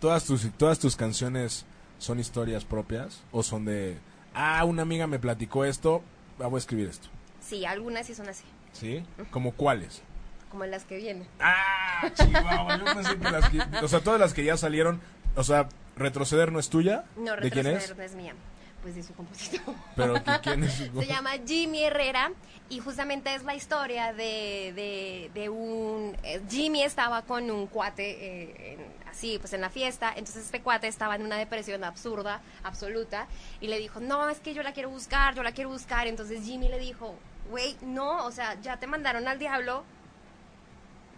[0.01, 1.65] ¿Todas tus, todas tus canciones
[2.01, 3.21] son historias propias?
[3.31, 3.97] ¿O son de,
[4.33, 6.01] ah, una amiga me platicó esto,
[6.39, 7.07] ah, voy a escribir esto?
[7.39, 9.03] Sí, algunas sí son así, ¿Sí?
[9.29, 10.01] ¿Como cuáles?
[10.49, 11.25] como las que vienen.
[11.39, 14.99] Ah, chihuahua, yo pensé que las que, o sea, todas las que ya salieron,
[15.37, 17.97] o sea, retroceder no es tuya, No, ¿de quién retroceder es?
[17.97, 18.33] no es mía.
[18.81, 19.75] Pues de su compositor.
[19.95, 20.73] Pero ¿qui- quién es?
[20.99, 22.31] Se llama Jimmy Herrera
[22.67, 26.17] y justamente es la historia de, de, de un...
[26.23, 30.61] eh, Jimmy estaba con un cuate eh, en- así, pues en la fiesta, entonces este
[30.61, 33.27] cuate estaba en una depresión absurda, absoluta,
[33.59, 36.43] y le dijo, no, es que yo la quiero buscar, yo la quiero buscar, entonces
[36.43, 37.15] Jimmy le dijo,
[37.49, 39.83] güey, no, o sea, ya te mandaron al diablo,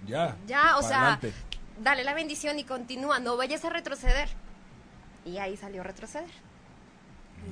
[0.06, 0.36] Ya.
[0.48, 1.34] ya, o sea, adelante.
[1.82, 4.30] dale la bendición y continúa, no vayas a retroceder.
[5.26, 6.30] Y ahí salió retroceder.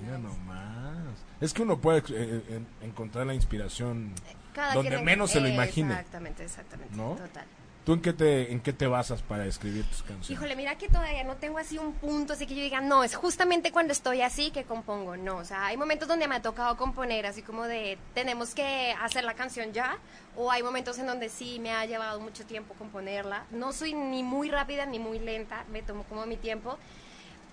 [0.03, 0.97] Mira nomás.
[1.39, 2.03] Es que uno puede eh,
[2.49, 4.13] eh, encontrar la inspiración
[4.53, 5.93] Cada donde menos se lo imagine.
[5.93, 6.95] Exactamente, exactamente.
[6.95, 7.15] ¿No?
[7.15, 7.45] Total.
[7.83, 10.29] ¿Tú en qué te en qué te basas para escribir tus canciones?
[10.29, 13.15] Híjole, mira que todavía no tengo así un punto, así que yo diga, no, es
[13.15, 15.17] justamente cuando estoy así que compongo.
[15.17, 18.95] No, o sea, hay momentos donde me ha tocado componer, así como de, tenemos que
[19.01, 19.97] hacer la canción ya,
[20.35, 23.45] o hay momentos en donde sí me ha llevado mucho tiempo componerla.
[23.49, 26.77] No soy ni muy rápida ni muy lenta, me tomo como mi tiempo.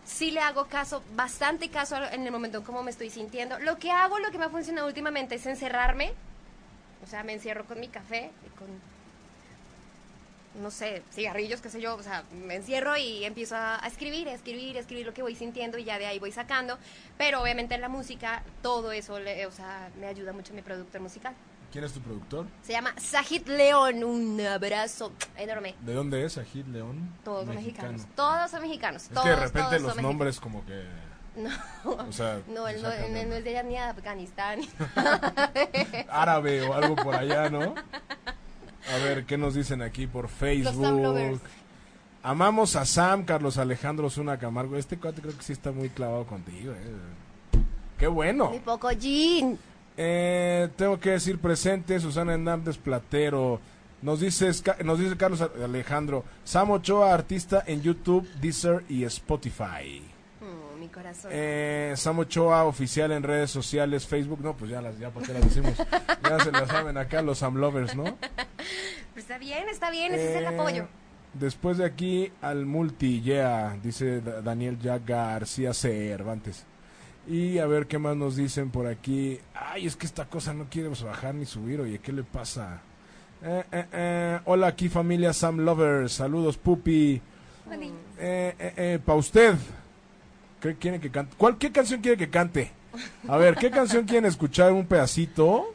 [0.04, 3.58] Sí le hago caso, bastante caso en el momento en cómo me estoy sintiendo.
[3.60, 6.12] Lo que hago, lo que me ha funcionado últimamente es encerrarme.
[7.02, 8.68] O sea, me encierro con mi café y con
[10.58, 14.32] no sé, cigarrillos, qué sé yo, o sea, me encierro y empiezo a, escribir, a
[14.34, 16.78] escribir, a escribir lo que voy sintiendo y ya de ahí voy sacando.
[17.16, 21.00] Pero obviamente en la música, todo eso, le- o sea, me ayuda mucho mi productor
[21.00, 21.34] musical.
[21.70, 22.46] ¿Quién es tu productor?
[22.62, 25.74] Se llama Sajid León, un abrazo enorme.
[25.82, 26.38] ¿De dónde es?
[26.38, 27.14] Ajid León.
[27.22, 27.92] Todos Mexicano.
[27.92, 28.16] mexicanos.
[28.16, 29.02] Todos son mexicanos.
[29.02, 30.72] Es todos, que de repente todos los son nombres como que...
[31.36, 32.08] mexicanos.
[32.08, 34.60] O sea, No, él no, no es de ni de Afganistán.
[36.08, 37.74] árabe o algo por allá, ¿no?
[38.94, 41.40] A ver, ¿qué nos dicen aquí por Facebook?
[42.22, 44.76] Amamos a Sam, Carlos Alejandro Zuna Camargo.
[44.76, 47.58] Este cuate creo que sí está muy clavado contigo, eh.
[47.98, 48.50] Qué bueno.
[48.50, 49.58] Mi poco jean.
[49.96, 53.60] Eh, tengo que decir presente, Susana Hernández Platero.
[54.00, 54.50] Nos dice,
[54.84, 60.02] nos dice Carlos Alejandro, Sam Ochoa, artista en YouTube, Deezer y Spotify.
[60.98, 61.30] Corazón.
[61.32, 64.40] Eh, Sam Ochoa, oficial en redes sociales, Facebook.
[64.42, 65.74] No, pues ya las, ya por qué las decimos.
[65.76, 68.04] ya se las saben acá los Sam Lovers, ¿no?
[68.06, 68.16] Pero
[69.16, 70.88] está bien, está bien, ese es el Eh, apoyo.
[71.34, 76.64] Después de aquí al multi, yeah, dice Da- Daniel Ya García Cervantes.
[77.26, 79.38] Y a ver qué más nos dicen por aquí.
[79.54, 82.80] Ay, es que esta cosa no quiere bajar ni subir, oye, ¿qué le pasa?
[83.42, 86.12] Eh, eh, eh, Hola, aquí familia Sam Lovers.
[86.12, 87.20] Saludos, Pupi.
[88.18, 89.54] Eh, eh, eh, pa' usted.
[90.60, 91.34] ¿Qué quiere que cante?
[91.38, 92.72] ¿Cuál, ¿Qué canción quiere que cante?
[93.28, 94.72] A ver, ¿qué canción quieren escuchar?
[94.72, 95.72] Un pedacito.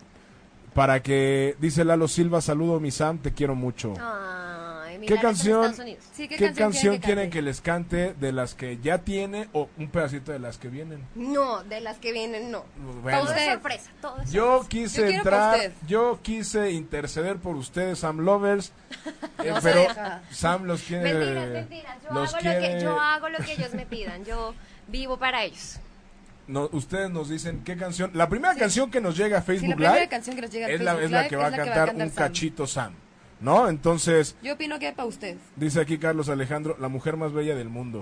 [0.74, 3.94] Para que, dice Lalo Silva, saludo mi Sam, te quiero mucho.
[4.02, 5.66] Ay, mi ¿Qué canción?
[5.66, 6.04] Estados Unidos.
[6.14, 7.30] Sí, ¿Qué, ¿qué, canción, quieren cante?
[7.30, 11.04] que les cante de las que ya tiene o un pedacito de las que vienen?
[11.14, 12.66] No, de las que vienen, no.
[13.04, 14.70] Bueno, Todo es sorpresa, todo es yo sorpresa.
[14.70, 18.72] quise Yo entrar, yo quise interceder por ustedes, Sam Lovers,
[19.44, 19.86] eh, No pero.
[20.32, 21.14] Sam los quiere...
[21.14, 21.98] Mentiras, mentiras.
[22.04, 24.26] Yo los hago, quiere- lo que, yo hago lo que ellos me pidan.
[24.26, 24.56] Yo
[24.88, 25.80] vivo para ellos.
[26.48, 28.12] no, ustedes nos dicen qué canción.
[28.14, 30.52] La primera canción que nos llega a Sí, Facebook la primera Live canción que nos
[30.52, 32.28] llega es, la, es la que va a es la que cantar cantar un Sam.
[32.28, 32.94] cachito Sam,
[33.40, 33.70] ¿no?
[33.70, 35.38] Entonces, Yo opino que para usted.
[35.56, 38.02] dice aquí Carlos Alejandro, la mujer más bella del mundo.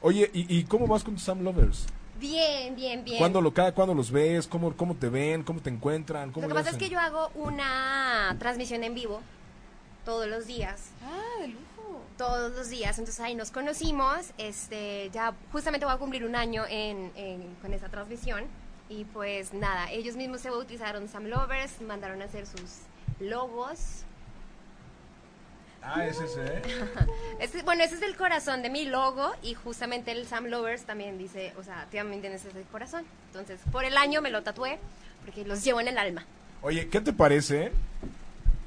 [0.00, 1.86] Oye, ¿y, y cómo vas con tus Sam Lovers?
[2.20, 3.18] Bien, bien, bien.
[3.18, 4.46] ¿Cuándo lo, cada cuándo los ves?
[4.46, 5.42] ¿Cómo, ¿Cómo te ven?
[5.42, 6.30] ¿Cómo te encuentran?
[6.30, 9.20] ¿Cómo Lo que pasa es que yo hago una transmisión en vivo
[10.04, 10.90] todos los días.
[11.02, 11.73] Ah, de lujo.
[12.18, 14.26] Todos los días, entonces ahí nos conocimos.
[14.38, 18.44] Este, ya justamente voy a cumplir un año en, en- con esa transmisión.
[18.88, 22.82] Y pues nada, ellos mismos se bautizaron Sam Lovers, mandaron a hacer sus
[23.18, 24.02] logos.
[25.82, 26.62] Ah, es ese, ¿eh?
[27.40, 31.18] Este- bueno, ese es el corazón de mi logo y justamente el Sam Lovers también
[31.18, 33.04] dice, o sea, también ese es el corazón.
[33.28, 34.78] Entonces, por el año me lo tatué
[35.24, 36.24] porque los llevo en el alma.
[36.62, 37.72] Oye, ¿qué te parece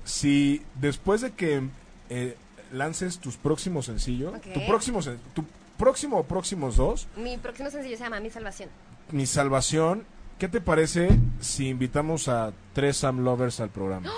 [0.03, 1.63] si después de que
[2.09, 2.35] eh,
[2.71, 4.99] lances tus próximos sencillos, tu próximo,
[5.33, 5.45] tu
[5.77, 8.69] próximo o próximos dos, Mi próximo sencillo se llama Mi Salvación.
[9.11, 10.05] Mi Salvación,
[10.39, 14.09] ¿qué te parece si invitamos a tres Sam Lovers al programa?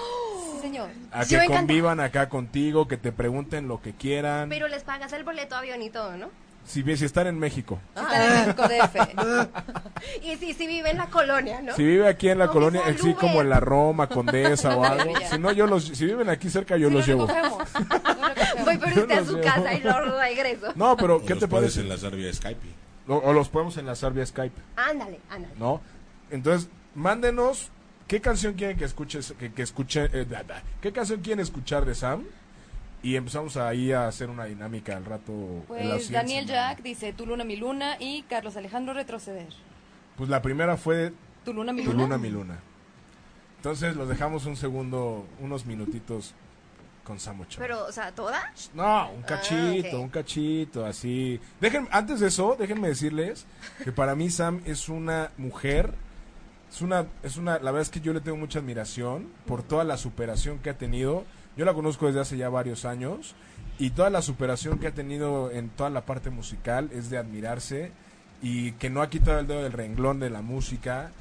[0.53, 0.89] Sí, señor.
[1.12, 4.49] A que convivan acá contigo, que te pregunten lo que quieran.
[4.49, 6.29] Pero les pagas el boleto avión y todo, ¿no?
[6.69, 7.79] Si, si están en México.
[7.95, 9.49] En México DF.
[10.23, 11.75] Y si, si vive en la colonia, ¿no?
[11.75, 15.13] Si vive aquí en la No, colonia, así como en la Roma, Condesa o algo.
[15.29, 17.27] Si no, yo los, si viven aquí cerca, yo los lo llevo.
[17.27, 17.58] Lo.
[18.65, 19.41] Voy por usted a su llevo.
[19.43, 20.67] casa y lo regreso.
[20.75, 21.82] No, pero O ¿qué los te puedes parece?
[21.82, 22.67] enlazar vía Skype.
[23.08, 25.53] O, o los podemos enlazar vía Skype, Ándale, ándale.
[25.58, 25.82] ¿no?
[26.32, 27.69] Entonces, mándenos
[28.08, 30.62] qué canción quieren que escuches, que, que escuche, eh, da, da.
[30.82, 32.23] qué canción quieren escuchar de Sam
[33.01, 35.31] y empezamos ahí a hacer una dinámica al rato.
[35.33, 36.69] en la Pues Daniel semana.
[36.75, 37.95] Jack dice Tu luna, mi luna.
[37.99, 39.47] Y Carlos Alejandro retroceder.
[40.17, 41.13] Pues la primera fue
[41.45, 42.03] Tu luna, mi Tu luna.
[42.03, 42.59] luna, mi luna.
[43.57, 46.33] Entonces los dejamos un segundo, unos minutitos
[47.03, 47.59] con Sam Ochoa.
[47.62, 48.53] Pero, o sea, ¿toda?
[48.73, 50.03] No, un cachito, Ah, ok.
[50.03, 51.39] un cachito, así.
[51.59, 53.45] Dejen, antes de eso, déjenme decirles
[53.83, 55.93] que para mí Sam es una mujer,
[56.71, 59.83] es una, es una, la verdad es que yo le tengo mucha admiración por toda
[59.83, 61.25] la superación que ha tenido.
[61.60, 63.36] Yo la conozco desde hace ya varios años
[63.80, 67.91] y toda la superación que ha tenido en toda la parte musical es de admirarse
[68.41, 71.12] y que no ha quitado el dedo del renglón de la música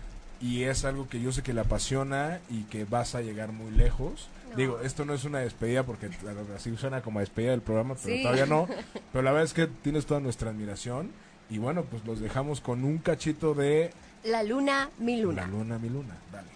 [0.41, 3.73] y es algo que yo sé que le apasiona y que vas a llegar muy
[3.73, 4.29] lejos.
[4.51, 4.57] No.
[4.57, 6.09] Digo, esto no es una despedida porque
[6.55, 8.23] así suena como despedida del programa, pero Sí.
[8.23, 8.69] todavía no.
[9.13, 11.11] Pero la verdad es que tienes toda nuestra admiración
[11.51, 13.91] y bueno, pues los dejamos con un cachito de
[14.23, 15.47] La luna, mi La luna.
[15.49, 16.15] luna, mi luna.
[16.31, 16.47] Dale.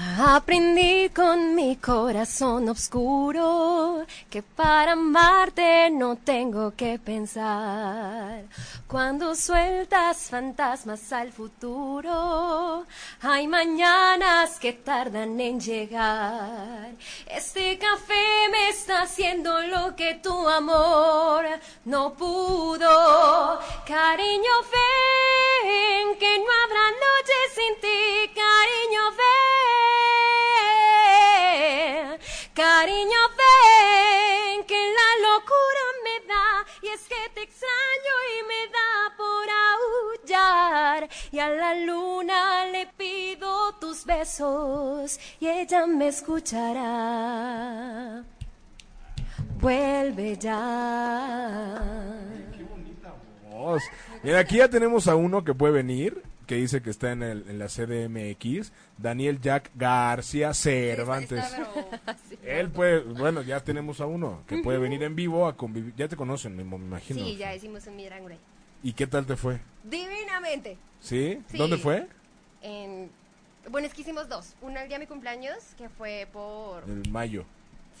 [0.00, 8.44] Aprendí con mi corazón oscuro que para amarte no tengo que pensar.
[8.86, 12.86] Cuando sueltas fantasmas al futuro,
[13.22, 16.92] hay mañanas que tardan en llegar.
[17.26, 21.44] Este café me está haciendo lo que tu amor
[21.84, 23.58] no pudo.
[23.84, 28.32] Cariño, ven que no habrá noche sin ti.
[28.32, 29.87] Cariño, ven.
[32.58, 39.14] Cariño, ven, que la locura me da, y es que te extraño y me da
[39.16, 41.08] por aullar.
[41.30, 46.84] Y a la luna le pido tus besos, y ella me escuchará.
[49.60, 51.80] Vuelve ya.
[52.56, 53.14] Qué bonita
[53.48, 53.84] voz.
[54.24, 57.44] Mira, aquí ya tenemos a uno que puede venir que dice que está en, el,
[57.46, 61.44] en la CDMX, Daniel Jack García Cervantes.
[62.42, 65.94] Él puede, bueno, ya tenemos a uno que puede venir en vivo a convivir.
[65.94, 67.22] Ya te conocen, me, me imagino.
[67.22, 67.98] Sí, ya hicimos un.
[68.82, 69.60] ¿Y qué tal te fue?
[69.84, 70.78] Divinamente.
[71.00, 71.42] ¿Sí?
[71.50, 71.58] Sí.
[71.58, 72.08] ¿Dónde fue?
[72.62, 73.10] En,
[73.68, 74.54] bueno, es que hicimos dos.
[74.62, 76.84] Uno el día de mi cumpleaños, que fue por...
[76.84, 77.44] En mayo.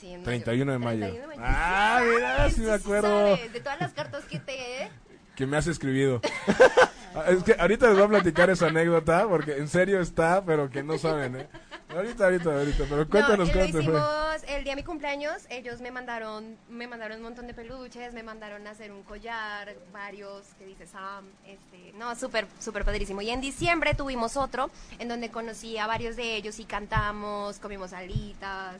[0.00, 1.00] Sí, en 31 de mayo.
[1.00, 1.42] 31 de mayo.
[1.44, 3.36] Ah, mira, sí me acuerdo.
[3.36, 4.90] sabes, de todas las cartas que te...
[5.36, 6.22] Que me has escribido.
[7.28, 10.82] es que ahorita les voy a platicar esa anécdota porque en serio está, pero que
[10.82, 11.48] no saben, ¿eh?
[11.88, 12.84] Ahorita, ahorita, ahorita.
[12.88, 14.56] Pero cuéntanos no, cómo te fue.
[14.56, 15.46] el día de mi cumpleaños.
[15.48, 19.74] Ellos me mandaron, me mandaron un montón de peluches, me mandaron a hacer un collar,
[19.92, 21.24] varios que dice Sam.
[21.46, 23.22] Este, no, súper, súper padrísimo.
[23.22, 27.92] Y en diciembre tuvimos otro en donde conocí a varios de ellos y cantamos, comimos
[27.94, 28.76] alitas.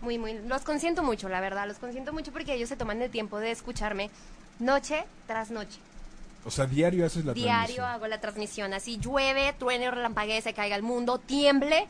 [0.00, 3.10] Muy, muy, los consiento mucho, la verdad, los consiento mucho porque ellos se toman el
[3.10, 4.10] tiempo de escucharme
[4.58, 5.78] noche tras noche.
[6.46, 7.84] O sea, diario haces la Diario transmisión.
[7.86, 8.74] hago la transmisión.
[8.74, 11.86] Así llueve, truene, relampaguee, se caiga el mundo, tiemble.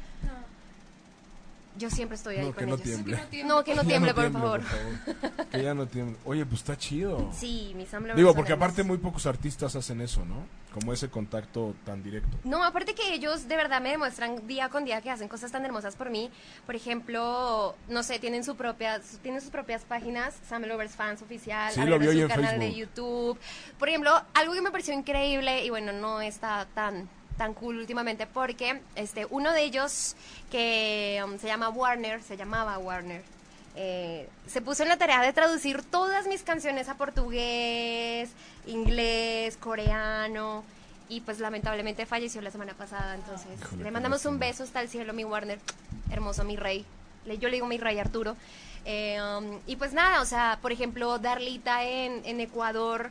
[1.79, 2.83] Yo siempre estoy ahí No, con que no ellos.
[2.87, 3.17] tiemble.
[3.21, 3.55] No tiemble.
[3.55, 4.63] No, que no tiemble, por tiemble, favor.
[4.63, 5.47] favor.
[5.51, 6.17] Que ya no tiemble.
[6.25, 7.31] Oye, pues está chido.
[7.39, 10.37] Sí, mis Digo, porque aparte muy pocos artistas hacen eso, ¿no?
[10.79, 12.37] Como ese contacto tan directo.
[12.45, 15.65] No, aparte que ellos de verdad me demuestran día con día que hacen cosas tan
[15.65, 16.31] hermosas por mí.
[16.67, 21.23] Por ejemplo, no sé, tienen su propia, su- tienen sus propias páginas, Sam Lovers Fans
[21.23, 22.75] oficial, Sí, lo su canal de.
[22.75, 23.39] YouTube.
[23.79, 27.09] Por ejemplo, algo que me pareció increíble y bueno, no está tan
[27.39, 30.15] tan cool últimamente porque este uno de ellos
[30.51, 33.23] que um, se llama Warner, se llamaba Warner.
[33.77, 38.31] Eh, se puso en la tarea de traducir todas mis canciones a portugués,
[38.67, 40.65] inglés, coreano
[41.11, 43.49] y pues lamentablemente falleció la semana pasada, entonces
[43.79, 45.61] le mandamos un beso hasta el cielo, mi Warner,
[46.11, 46.85] hermoso mi rey.
[47.27, 48.37] Yo le digo mi rey Arturo.
[48.85, 53.11] Eh, um, y pues nada, o sea, por ejemplo, Darlita en, en Ecuador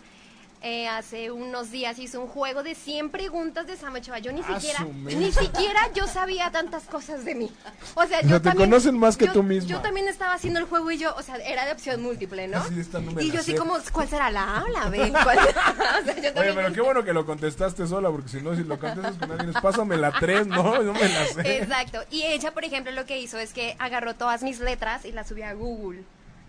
[0.62, 4.20] eh, hace unos días hizo un juego de 100 preguntas de Sam Ochoa.
[4.20, 7.52] Yo ni Ah, siquiera, ni siquiera yo sabía tantas cosas de mí.
[7.94, 9.70] O sea, yo te también, conocen más que yo- tú misma.
[9.70, 12.58] Yo también estaba haciendo el juego y yo, o sea, era de opción múltiple, ¿no?
[12.60, 15.12] Así, esta no y yo así como, ¿cuál será la A o la B?
[15.12, 15.38] ¿Cuál?
[16.02, 18.64] o sea, yo Oye, pero qué bueno que lo contestaste sola, porque si no, si
[18.64, 21.58] lo contestas con alguien, es, pásame la 3, no, no me la sé.
[21.58, 22.00] Exacto.
[22.10, 25.28] Y ella, por ejemplo, lo que hizo es que agarró todas mis letras y las
[25.28, 26.04] subió a Google.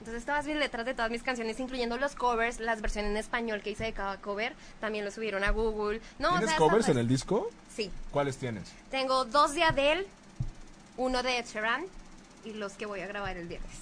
[0.07, 3.61] Entonces todas mis letras de todas mis canciones, incluyendo los covers, las versiones en español
[3.61, 6.01] que hice de cada cover, también lo subieron a Google.
[6.21, 7.51] No, o ¿Tienes sea, covers en el disco?
[7.75, 7.91] Sí.
[8.13, 8.69] ¿Cuáles tienes?
[8.91, 10.07] Tengo dos de Adele,
[10.97, 11.87] uno de Ed Sheeran
[12.45, 13.73] y los que voy a grabar el viernes.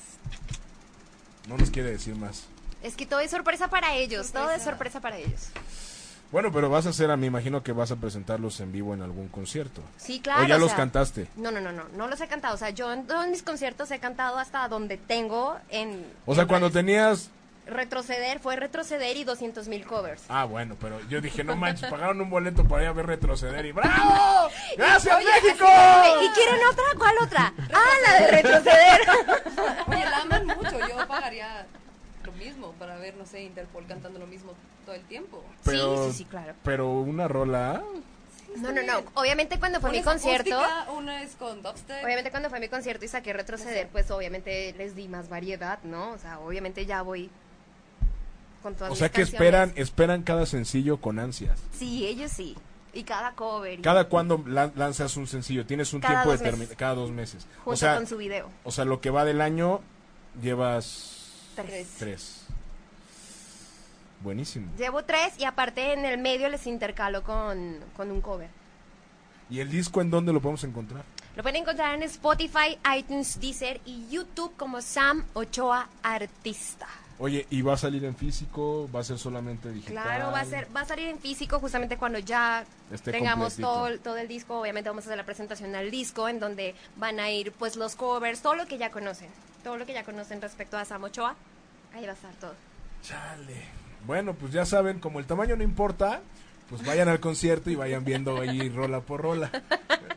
[1.46, 2.44] No nos quiere decir más.
[2.82, 4.70] Es que todo es sorpresa para ellos, todo es Sorpresa.
[4.70, 5.48] sorpresa para ellos.
[6.35, 9.28] Bueno, pero vas a hacer, me imagino que vas a presentarlos en vivo en algún
[9.28, 9.82] concierto.
[9.97, 10.43] Sí, claro.
[10.43, 11.28] o ya los sea, cantaste.
[11.37, 12.57] No, no, no, no, no los he cantado.
[12.57, 16.05] O sea, yo en todos mis conciertos he cantado hasta donde tengo en...
[16.26, 16.85] O sea, en cuando redes.
[16.85, 17.30] tenías...
[17.68, 20.24] Retroceder, fue retroceder y 200 mil covers.
[20.28, 23.64] Ah, bueno, pero yo dije, no manches, pagaron un boleto para ir a ver retroceder
[23.66, 24.51] y ¡bravo!
[24.76, 25.66] ¡Gracias, México!
[26.20, 26.85] ¿Y quieren otra?
[26.99, 27.55] ¿Cuál otra?
[27.72, 29.01] Ah, la de retroceder.
[29.87, 30.80] Oye, la aman mucho.
[30.80, 31.64] Yo pagaría
[32.45, 34.53] mismo para ver, no sé, Interpol cantando lo mismo
[34.84, 35.42] todo el tiempo.
[35.64, 36.55] Pero, Sí, sí, sí, claro.
[36.62, 37.82] Pero una rola...
[38.57, 39.03] No, no, no.
[39.14, 42.05] Obviamente cuando fue Una mi es concierto, acústica, una es con dubstep.
[42.05, 46.11] obviamente cuando fue mi concierto y saqué retroceder, pues obviamente les di más variedad, ¿no?
[46.12, 47.30] O sea, obviamente ya voy
[48.62, 49.34] con todas O mis sea que canciones.
[49.34, 51.59] esperan, esperan cada sencillo con ansias.
[51.76, 52.57] Sí, ellos sí.
[52.92, 53.80] Y cada cover.
[53.80, 55.66] y- ¿Cada cuándo lan- lanzas un sencillo?
[55.66, 56.76] ¿Tienes un Cada tiempo determinado?
[56.76, 57.45] Cada dos meses.
[57.57, 58.49] junto O sea, con su video.
[58.62, 59.80] o sea, lo que va del año
[60.40, 61.13] llevas
[61.55, 61.88] Tres.
[61.98, 62.40] tres.
[64.22, 64.70] Buenísimo.
[64.78, 68.48] Llevo tres y aparte en el medio les intercalo con, con un cover.
[69.50, 71.05] ¿Y el disco en dónde lo podemos encontrar?
[71.36, 76.86] Lo pueden encontrar en Spotify, iTunes, Deezer y YouTube como Sam Ochoa Artista.
[77.18, 78.88] Oye, ¿y va a salir en físico?
[78.92, 79.92] ¿Va a ser solamente digital?
[80.02, 83.86] Claro, va a ser, va a salir en físico justamente cuando ya Esté tengamos todo,
[83.88, 84.59] el- todo el disco.
[84.61, 87.94] Obviamente vamos a hacer la presentación al disco en donde van a ir pues los
[87.94, 89.28] covers, todo lo que ya conocen,
[89.64, 91.34] todo lo que ya conocen respecto a Sam Ochoa.
[91.94, 92.54] Ahí va a estar todo.
[93.02, 93.62] Chale.
[94.06, 96.20] Bueno, pues ya saben, como el tamaño no importa,
[96.68, 99.50] pues vayan al concierto y vayan viendo ahí rola por rola.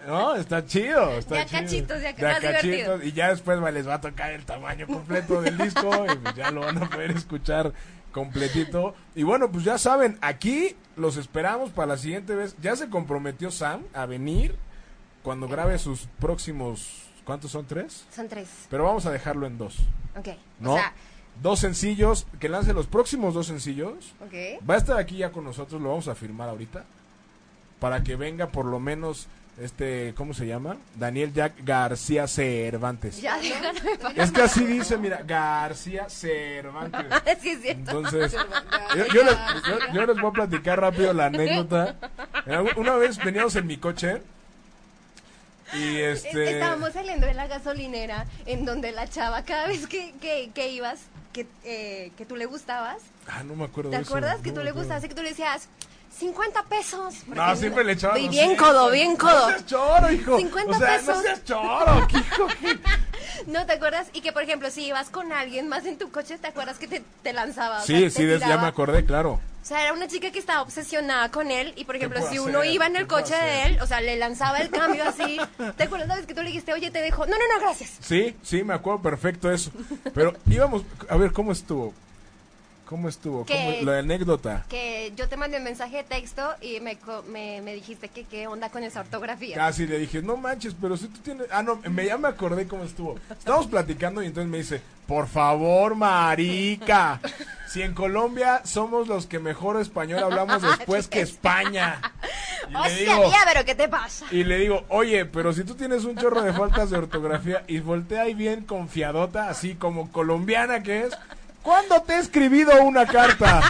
[0.05, 1.61] No, está chido, está De a chido.
[1.61, 3.03] cachitos, de a- De más cachitos, divertido.
[3.03, 6.35] Y ya después va, les va a tocar el tamaño completo del disco y pues
[6.35, 7.73] ya lo van a poder escuchar
[8.11, 8.95] completito.
[9.15, 12.55] Y bueno, pues ya saben, aquí los esperamos para la siguiente vez.
[12.61, 14.55] Ya se comprometió Sam a venir
[15.23, 17.65] cuando grabe sus próximos, ¿cuántos son?
[17.67, 18.05] ¿Tres?
[18.15, 18.47] Son tres.
[18.71, 19.75] Pero vamos a dejarlo en dos.
[20.17, 20.29] Ok.
[20.59, 20.73] ¿No?
[20.73, 20.93] O sea,
[21.43, 23.93] Dos sencillos, que lance los próximos dos sencillos.
[24.25, 24.67] ok.
[24.67, 26.83] Va a estar aquí ya con nosotros, lo vamos a firmar ahorita.
[27.79, 29.27] para que venga por lo menos
[29.61, 30.77] este, ¿cómo se llama?
[30.95, 33.21] Daniel Jack García Cervantes.
[33.21, 33.79] Ya, déjame
[34.15, 37.05] Es que así dice, mira, García Cervantes.
[37.41, 37.79] Sí, es cierto.
[37.91, 38.33] Entonces,
[38.95, 41.95] yo, yo les, yo- yo les voy a platicar rápido la anécdota.
[42.47, 44.21] Algún- Una vez veníamos en mi coche
[45.73, 46.51] y este...
[46.51, 50.99] Estábamos saliendo de la gasolinera en donde la chava, cada vez que, que, que ibas,
[51.33, 52.97] que, eh, que tú le gustabas,
[53.27, 54.37] Ah, no me acuerdo ¿te de eso, acuerdas?
[54.37, 55.67] no que tú le gustabas y que tú le decías
[56.15, 57.13] 50 pesos.
[57.27, 59.47] No, siempre le echaba Y bien codo, bien No codo.
[59.49, 60.37] seas choro, hijo.
[60.37, 61.15] 50 o sea, pesos.
[61.17, 62.47] no seas choro, hijo.
[63.45, 64.07] ¿No te acuerdas?
[64.13, 66.87] Y que, por ejemplo, si ibas con alguien más en tu coche, ¿te acuerdas que
[66.87, 67.79] te, te lanzaba?
[67.81, 69.33] O Sí, sea, sí, des- ya me acordé, claro.
[69.61, 72.63] O sea, era una chica que estaba obsesionada con él y, por ejemplo, si uno
[72.63, 75.37] iba en ¿Qué el coche de él, o sea, le lanzaba el cambio así.
[75.75, 77.25] ¿Te acuerdas la vez que tú le dijiste, oye, te dejo?
[77.25, 77.91] No, no, no, gracias.
[77.99, 79.69] Sí, sí, me acuerdo perfecto eso.
[80.13, 81.93] Pero íbamos, a ver, ¿cómo estuvo?
[82.87, 83.45] ¿Cómo estuvo?
[83.45, 84.65] Que- ¿Cómo- la anécdota.
[84.69, 86.97] Que yo te mandé un mensaje de texto y me,
[87.29, 89.55] me, me dijiste que qué onda con esa ortografía.
[89.57, 91.47] Casi le dije, no manches, pero si tú tienes...
[91.51, 93.15] Ah, no, me, ya me acordé cómo estuvo.
[93.29, 97.19] Estábamos platicando y entonces me dice, por favor, marica,
[97.67, 101.99] si en Colombia somos los que mejor español hablamos después que España.
[102.69, 104.25] Y O le digo, tía, pero ¿qué te pasa?
[104.31, 107.79] y le digo, oye, pero si tú tienes un chorro de faltas de ortografía y
[107.79, 111.13] voltea ahí bien confiadota, así como colombiana que es,
[111.67, 113.61] ¿cuándo te he escribido una carta?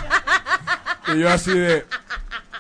[1.16, 1.84] Y yo así de,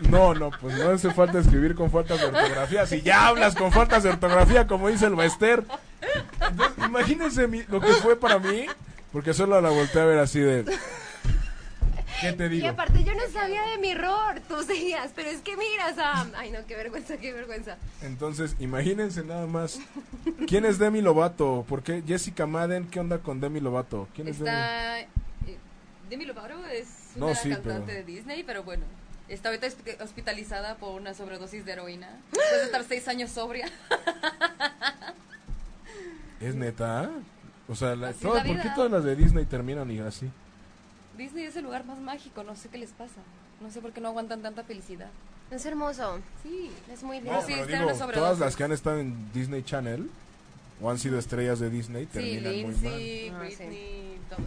[0.09, 2.87] no, no, pues no hace falta escribir con faltas de ortografía.
[2.87, 5.63] Si ya hablas con faltas de ortografía, como dice el Bester.
[6.41, 8.65] Entonces, imagínense mi- lo que fue para mí,
[9.11, 10.65] porque solo la volteé a ver así de,
[12.21, 12.69] ¿qué te Y digo?
[12.69, 16.31] aparte yo no sabía de mi error, tú seguías, pero es que mira, Sam.
[16.35, 17.77] Ay, no, qué vergüenza, qué vergüenza.
[18.01, 19.79] Entonces, imagínense nada más.
[20.47, 21.63] ¿Quién es Demi Lovato?
[21.69, 22.01] ¿Por qué?
[22.07, 24.07] Jessica Madden, ¿qué onda con Demi Lovato?
[24.15, 24.57] ¿Quién es Demi?
[26.09, 28.85] Demi Lovato es No, una sí, cantante pero- de Disney, pero bueno.
[29.27, 32.09] Está ahorita hospi- hospitalizada por una sobredosis de heroína.
[32.31, 33.69] Después de estar seis años sobria.
[36.39, 37.09] ¿Es neta?
[37.67, 40.29] O sea, la- la ¿por qué todas las de Disney terminan y así?
[41.17, 43.21] Disney es el lugar más mágico, no sé qué les pasa.
[43.59, 45.09] No sé por qué no aguantan tanta felicidad.
[45.49, 46.69] Es hermoso, Sí.
[46.91, 47.33] es muy lindo.
[47.33, 50.09] No, sí, digo, todas las que han estado en Disney Channel
[50.81, 52.71] o han sido estrellas de Disney Sí, terminan muy mal.
[52.71, 54.41] Lindsay, Ah, Britney, todos.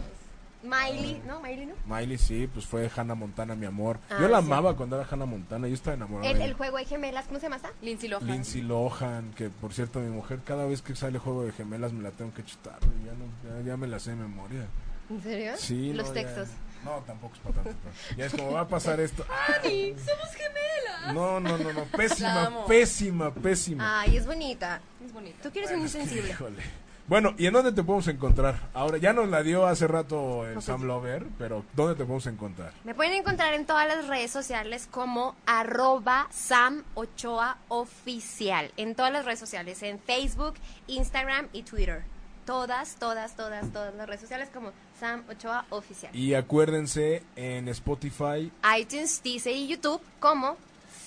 [0.63, 1.39] Miley, ¿no?
[1.41, 1.73] Miley, ¿no?
[1.85, 3.99] Miley sí, pues fue Hannah Montana, mi amor.
[4.09, 4.45] Ah, Yo la sí.
[4.45, 7.39] amaba cuando era Hannah Montana, yo estaba enamorado El, de el juego de gemelas, ¿cómo
[7.39, 7.71] se llama esta?
[7.81, 8.27] Lindsay Lohan.
[8.27, 12.03] Lindsay Lohan, que por cierto mi mujer cada vez que sale juego de gemelas me
[12.03, 14.65] la tengo que chutar, y ya, no, ya, ya me la sé de memoria.
[15.09, 15.53] ¿En serio?
[15.57, 16.47] Sí, Los no, ya- textos.
[16.85, 17.71] no, tampoco es para tanto.
[17.83, 19.25] pero Ya es como va a pasar esto.
[19.63, 19.89] ¡Ani!
[19.97, 21.13] ¡Somos gemelas!
[21.15, 24.01] No, no, no, no, pésima, pésima, pésima.
[24.01, 24.79] Ay, es bonita.
[25.03, 25.37] Es bonito.
[25.41, 26.29] Tú quieres Bueno, un insensible.
[26.29, 26.61] híjole.
[27.07, 28.69] Bueno, ¿y en dónde te podemos encontrar?
[28.73, 32.71] Ahora, ya nos la dio hace rato el Sam Lover, pero ¿dónde te podemos encontrar?
[32.83, 38.71] Me pueden encontrar en todas las redes sociales como arroba Sam Ochoa Oficial.
[38.77, 40.53] En todas las redes sociales, en Facebook,
[40.87, 42.03] Instagram y Twitter.
[42.45, 46.15] Todas, todas, todas, todas las redes sociales como Sam Ochoa Oficial.
[46.15, 50.57] Y acuérdense en Spotify, iTunes, Deezer y YouTube como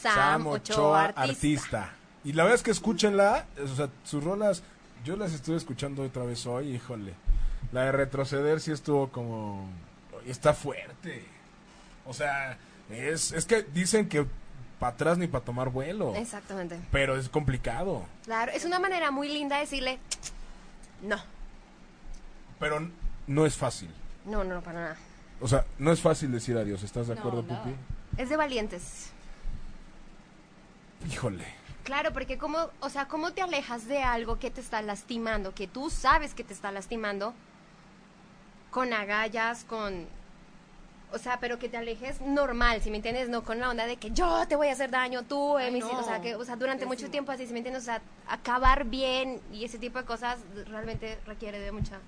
[0.00, 1.92] Sam, Ochoa, Artista.
[2.24, 4.62] Y la verdad es que escúchenla, o sea, sus rolas,
[5.04, 7.14] yo las estuve escuchando otra vez hoy, híjole.
[7.72, 9.68] La de retroceder sí estuvo como...
[10.26, 11.24] Está fuerte.
[12.06, 12.58] O sea,
[12.90, 14.26] es, es que dicen que
[14.78, 16.14] para atrás ni para tomar vuelo.
[16.14, 16.78] Exactamente.
[16.90, 18.06] Pero es complicado.
[18.24, 19.98] Claro, es una manera muy linda de decirle
[21.02, 21.16] no.
[22.58, 22.88] Pero
[23.26, 23.90] no es fácil.
[24.24, 24.96] No, no, no, para nada.
[25.40, 26.82] O sea, no es fácil decir adiós.
[26.82, 27.62] ¿Estás de No, acuerdo, nada.
[27.62, 27.74] Pupi?
[28.16, 29.10] Es de valientes.
[31.10, 31.44] Híjole.
[31.84, 35.66] Claro, porque como, o sea, ¿cómo te alejas de algo que te está lastimando, que
[35.68, 37.34] tú sabes que te está lastimando,
[38.70, 40.06] con agallas, con,
[41.12, 43.96] o sea, pero que te alejes normal, si me entiendes, no con la onda de
[43.98, 45.98] que yo te voy a hacer daño, tú, eh, Ay, mis- no.
[45.98, 48.84] o sea, que, o sea, durante mucho tiempo así, si me entiendes, o sea, acabar
[48.86, 52.00] bien y ese tipo de cosas realmente requiere de mucha.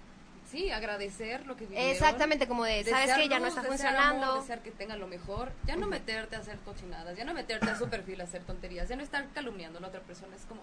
[0.57, 1.91] Sí, agradecer lo que vivieron.
[1.91, 4.25] Exactamente, como de, sabes que ya no está funcionando.
[4.25, 5.53] amor, desear que tengan lo mejor.
[5.67, 8.89] Ya no meterte a hacer cochinadas, ya no meterte a su perfil a hacer tonterías,
[8.89, 10.35] ya no estar calumniando a la otra persona.
[10.35, 10.63] Es como,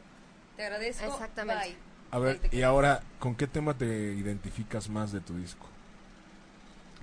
[0.57, 1.05] te agradezco.
[1.05, 1.63] Exactamente.
[1.65, 1.77] Bye.
[2.09, 5.67] A ver, y ahora, ¿con qué tema te identificas más de tu disco?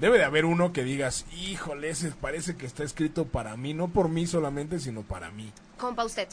[0.01, 3.86] Debe de haber uno que digas, híjole, ese parece que está escrito para mí, no
[3.86, 5.53] por mí solamente, sino para mí.
[5.78, 6.26] Compa usted.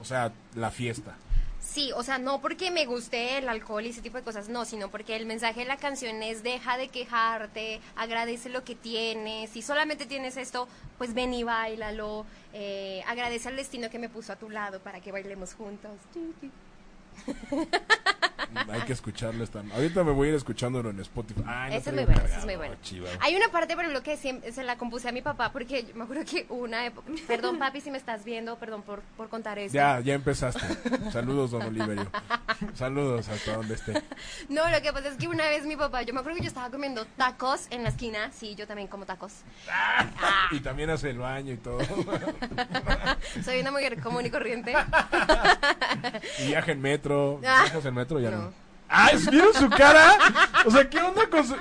[0.00, 1.16] O sea, la fiesta.
[1.60, 4.64] Sí, o sea, no porque me guste el alcohol y ese tipo de cosas, no,
[4.64, 9.50] sino porque el mensaje de la canción es deja de quejarte, agradece lo que tienes,
[9.50, 14.32] si solamente tienes esto, pues ven y bailalo, eh, agradece al destino que me puso
[14.32, 15.92] a tu lado para que bailemos juntos.
[18.70, 21.42] Hay que escucharlo esta Ahorita me voy a ir escuchándolo en Spotify.
[21.46, 22.74] Ay, no Ese es muy bueno, cargado, es muy bueno.
[22.82, 23.08] chiva.
[23.20, 25.94] Hay una parte, por ejemplo, que siempre se la compuse a mi papá porque yo
[25.94, 27.10] me acuerdo que una época...
[27.26, 29.74] Perdón, papi, si me estás viendo, perdón por, por contar esto.
[29.74, 30.60] Ya, ya empezaste.
[31.12, 32.10] Saludos, don Oliverio.
[32.74, 34.02] Saludos hasta donde esté.
[34.48, 36.48] No, lo que pasa es que una vez mi papá, yo me acuerdo que yo
[36.48, 38.30] estaba comiendo tacos en la esquina.
[38.32, 39.32] Sí, yo también como tacos.
[40.50, 41.78] Y también hace el baño y todo.
[43.44, 44.74] Soy una mujer común y corriente.
[46.38, 47.40] Y viaja en metro.
[47.44, 47.62] Ah.
[47.62, 48.20] ¿Viajas en metro?
[48.20, 48.52] Ya no.
[48.88, 49.10] ¡Ah!
[49.30, 50.16] ¿Vieron su cara?
[50.64, 51.56] O sea, ¿qué onda con su...?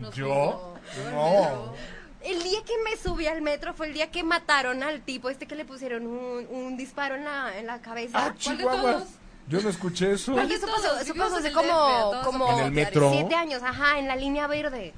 [0.00, 0.74] Nos ¿Yo?
[1.12, 1.74] No.
[2.22, 5.46] El día que me subí al metro fue el día que mataron al tipo este
[5.46, 8.26] que le pusieron un, un disparo en la, en la cabeza.
[8.26, 9.04] ¡Ah, ¿Cuál de Chihuahua!
[9.48, 10.32] Yo no escuché eso.
[10.32, 13.10] ¿Cuál de Eso pasó, eso pasó en hace como, como ¿En el metro?
[13.12, 14.94] siete años, ajá, en la línea verde.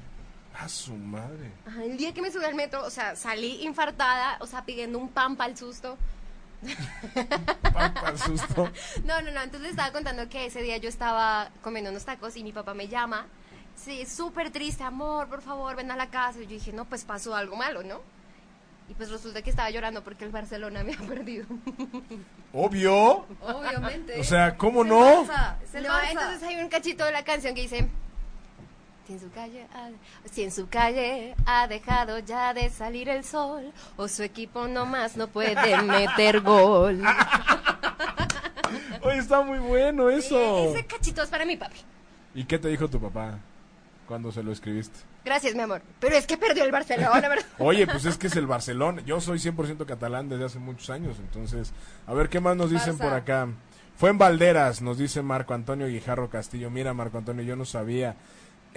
[0.57, 1.51] ¡A su madre!
[1.67, 4.99] Ajá, el día que me subí al metro, o sea, salí infartada, o sea, pidiendo
[4.99, 5.97] un pan para el susto.
[7.73, 8.69] Para susto.
[9.03, 12.35] No, no, no, entonces le estaba contando que ese día yo estaba comiendo unos tacos
[12.37, 13.27] y mi papá me llama.
[13.75, 16.39] Sí, súper triste, amor, por favor, ven a la casa.
[16.39, 18.01] Y yo dije, no, pues pasó algo malo, ¿no?
[18.87, 21.45] Y pues resulta que estaba llorando porque el Barcelona me ha perdido.
[22.53, 23.25] Obvio.
[23.41, 24.19] Obviamente.
[24.19, 25.25] O sea, ¿cómo Es el no?
[25.25, 26.09] Barça, es el No, Barça.
[26.11, 27.89] entonces hay un cachito de la canción que dice...
[29.05, 29.89] Si en su calle ha,
[30.31, 35.15] si en su calle ha dejado ya de salir el sol o su equipo nomás
[35.15, 37.03] no puede meter gol.
[39.03, 40.69] Oye, está muy bueno eso.
[40.71, 41.77] Ese cachito es para mi papi.
[42.33, 43.37] ¿Y qué te dijo tu papá
[44.07, 44.99] cuando se lo escribiste?
[45.23, 45.81] Gracias, mi amor.
[45.99, 47.45] Pero es que perdió el Barcelona, ¿verdad?
[47.59, 49.01] Oye, pues es que es el Barcelona.
[49.05, 51.17] Yo soy 100% catalán desde hace muchos años.
[51.19, 51.73] Entonces,
[52.07, 53.03] a ver qué más nos dicen Barça.
[53.03, 53.47] por acá.
[53.97, 56.69] Fue en Valderas, nos dice Marco Antonio Guijarro Castillo.
[56.69, 58.15] Mira, Marco Antonio, yo no sabía.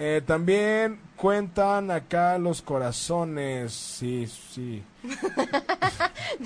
[0.01, 3.73] Eh, también cuentan acá los corazones.
[3.73, 4.81] Sí, sí.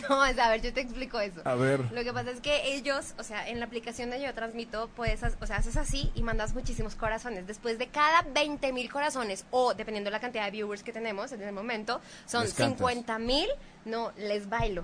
[0.10, 1.42] No, a ver, yo te explico eso.
[1.46, 1.92] A ver.
[1.92, 5.22] Lo que pasa es que ellos, o sea, en la aplicación de Yo Transmito, puedes,
[5.40, 7.46] o sea, haces así y mandas muchísimos corazones.
[7.46, 11.32] Después de cada 20 mil corazones, o dependiendo de la cantidad de viewers que tenemos
[11.32, 12.78] en el momento, son Les cantas.
[12.80, 13.48] 50 mil,
[13.86, 14.84] no, les bailo.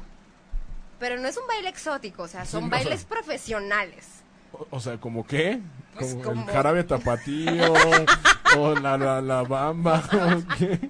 [1.00, 4.06] Pero no es un baile exótico, o sea, son Sí, bailes profesionales.
[4.52, 5.60] O, o sea, ¿como qué?
[5.96, 7.74] Pues como, como- el jarabe tapatío
[8.58, 10.90] o la, la, la bamba o qué.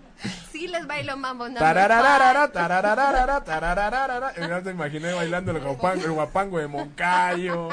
[0.51, 2.53] Sí, les bailo mambo number Tarararara, five.
[2.53, 4.33] tarararara, tarararara.
[4.35, 7.69] Ya te imaginé bailando el guapango, el guapango de Moncayo.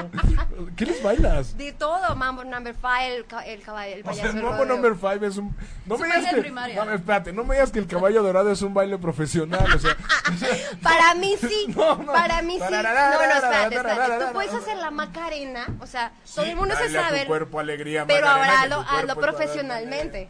[0.77, 1.57] ¿Qué les bailas?
[1.57, 4.65] De todo, mambo number five, el, el caballo, el O payaso sea, del Mambo.
[4.65, 5.57] Number 5 es un...
[5.87, 6.51] No Es me digas que...
[6.51, 9.97] No, espérate, no me digas que el caballo dorado es un baile profesional, o sea...
[10.83, 12.13] Para mí sí, No, no.
[12.13, 12.61] para mí sí.
[12.61, 14.25] No, no, espérate, espérate.
[14.27, 18.29] Tú puedes hacer la macarena, o sea, todo el mundo se sabe, cuerpo alegría, pero
[18.29, 19.33] ahora hazlo, para
[19.81, 20.29] profesionalmente.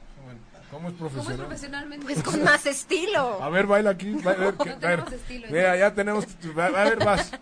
[0.71, 1.47] ¿Cómo es ¿Cómo es profesional?
[1.47, 2.05] profesionalmente?
[2.07, 3.41] Pues con más estilo.
[3.43, 4.13] A ver, baila aquí.
[4.15, 4.81] va- A ver, que- No a ver.
[4.81, 6.25] tenemos estilo, Mira, ya tenemos.
[6.57, 7.33] A ver, vas.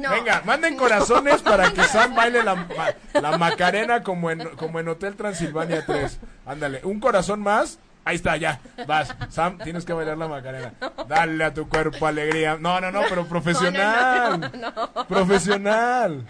[0.00, 0.10] No.
[0.10, 4.88] Venga, manden corazones para que Sam baile la, ma- la Macarena como en, como en
[4.88, 6.18] Hotel Transilvania 3.
[6.44, 7.78] Ándale, un corazón más.
[8.04, 8.60] Ahí está, ya.
[8.88, 9.14] Vas.
[9.30, 10.74] Sam, tienes que bailar la Macarena.
[11.06, 12.56] Dale a tu cuerpo alegría.
[12.60, 14.50] No, no, no, pero profesional.
[15.08, 16.26] Profesional.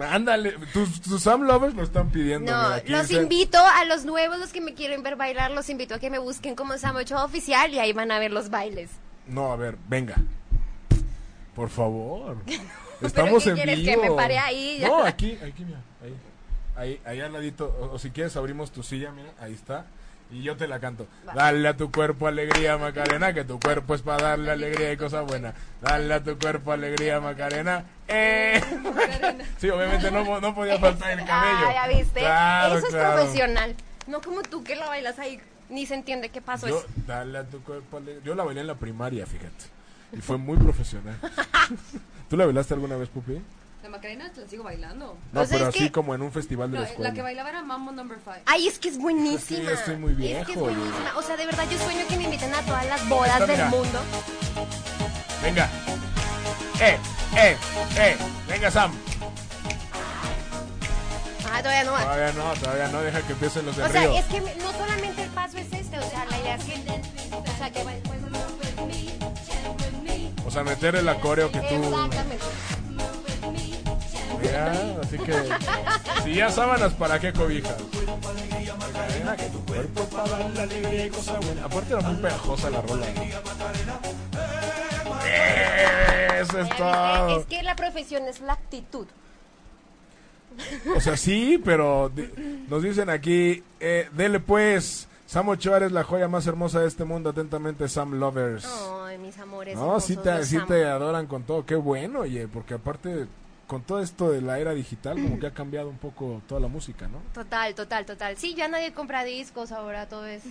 [0.00, 2.50] Ándale, tus, tus Sam Lovers lo están pidiendo.
[2.52, 5.94] No, mira, los invito a los nuevos, los que me quieren ver bailar, los invito
[5.94, 8.90] a que me busquen como Show Oficial y ahí van a ver los bailes.
[9.26, 10.16] No, a ver, venga.
[11.54, 12.36] Por favor.
[13.00, 14.02] Estamos qué en quieres, vivo.
[14.02, 14.80] que me pare ahí?
[14.82, 15.80] No, aquí, aquí, mira.
[16.02, 16.16] Ahí,
[16.76, 17.66] ahí, ahí al ladito.
[17.80, 19.30] O, o si quieres abrimos tu silla, mira.
[19.40, 19.86] Ahí está.
[20.30, 21.06] Y yo te la canto.
[21.34, 25.26] Dale a tu cuerpo alegría, Macarena, que tu cuerpo es para darle alegría y cosas
[25.26, 25.54] buenas.
[25.80, 27.84] Dale a tu cuerpo alegría, Macarena.
[28.08, 28.60] Eh.
[29.58, 31.66] Sí, obviamente no, no podía faltar el cabello.
[31.68, 32.20] Ah, ya viste.
[32.20, 33.14] Claro, Eso es claro.
[33.16, 33.74] profesional.
[34.06, 36.68] No como tú que la bailas ahí, ni se entiende qué pasó.
[36.68, 38.22] Yo, Es- dale a tu cuerpo alegría.
[38.24, 39.64] Yo la bailé en la primaria, fíjate.
[40.12, 41.16] Y fue muy profesional.
[42.30, 43.40] ¿Tú la bailaste alguna vez, Pupi?
[43.88, 45.16] La Macarena te la sigo bailando.
[45.32, 47.08] No, O sea, pero así que- como en un festival de No, la escuela.
[47.08, 48.36] la que bailaba era Mambo Number 5.
[48.44, 49.62] Ay, es que es buenísima.
[49.64, 51.16] Ya estoy muy Es que viejo, es buenísima.
[51.16, 53.70] O sea, de verdad, yo sueño que me inviten a todas las bodas del mira.
[53.70, 53.98] mundo.
[55.42, 55.70] Venga.
[56.82, 56.98] Eh,
[57.34, 57.56] eh,
[57.96, 58.16] eh.
[58.46, 58.92] Venga, Sam.
[61.50, 62.00] Ah, todavía no va.
[62.02, 63.00] Todavía no, todavía no.
[63.00, 64.18] Deja que empiecen los del O sea, río.
[64.18, 66.74] es que no solamente el paso es este, o sea, la idea es que...
[66.74, 67.82] O sea, que...
[70.46, 71.74] O sea, meterle el coreo que tú...
[71.74, 72.44] Exactamente.
[75.02, 75.34] Así que...
[76.24, 77.76] Si ya sábanas, ¿para qué cobijas?
[78.78, 81.10] Macarena, que tu cuerpo es para dar la alegría y.
[81.62, 83.06] Aparte era muy pegajosa la rola.
[86.40, 87.40] Eso es todo.
[87.40, 89.06] Es que la profesión es la actitud.
[90.96, 92.10] O sea, sí, pero
[92.68, 97.04] nos dicen aquí, eh, dele pues, Sam Ochoa es la joya más hermosa de este
[97.04, 98.66] mundo, atentamente Sam Lovers.
[99.04, 99.76] Ay, mis amores.
[99.76, 103.26] no, sí te, sí te adoran con todo, qué bueno, oye, porque aparte
[103.68, 106.68] con todo esto de la era digital, como que ha cambiado un poco toda la
[106.68, 107.18] música, ¿no?
[107.34, 108.36] Total, total, total.
[108.38, 110.42] Sí, ya nadie compra discos ahora, todo es...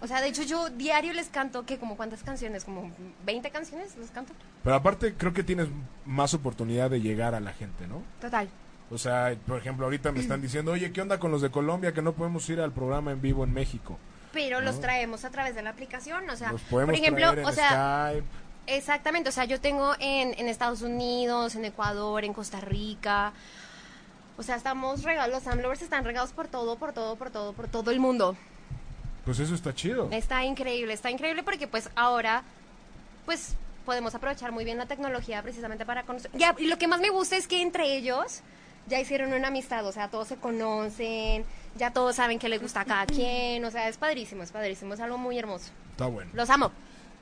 [0.00, 2.90] O sea, de hecho yo diario les canto, que como cuántas canciones, como
[3.26, 4.32] 20 canciones les canto.
[4.62, 5.68] Pero aparte creo que tienes
[6.06, 8.02] más oportunidad de llegar a la gente, ¿no?
[8.18, 8.48] Total.
[8.90, 11.92] O sea, por ejemplo, ahorita me están diciendo, oye, ¿qué onda con los de Colombia
[11.92, 13.98] que no podemos ir al programa en vivo en México?
[14.32, 17.38] Pero los traemos a través de la aplicación, o sea, Los podemos por ejemplo, traer
[17.38, 18.26] en o sea, Skype.
[18.66, 23.32] Exactamente, o sea, yo tengo en, en Estados Unidos, en Ecuador, en Costa Rica.
[24.36, 27.52] O sea, estamos regados, los Sam Lovers están regados por todo, por todo, por todo,
[27.52, 28.36] por todo el mundo.
[29.24, 30.08] Pues eso está chido.
[30.10, 32.42] Está increíble, está increíble porque pues ahora,
[33.26, 33.54] pues
[33.84, 36.30] podemos aprovechar muy bien la tecnología precisamente para conocer.
[36.34, 38.40] Ya, y lo que más me gusta es que entre ellos
[38.86, 41.44] ya hicieron una amistad, o sea, todos se conocen,
[41.76, 44.94] ya todos saben que les gusta a cada quien, o sea, es padrísimo, es padrísimo,
[44.94, 45.70] es algo muy hermoso.
[45.92, 46.30] Está bueno.
[46.34, 46.72] Los amo.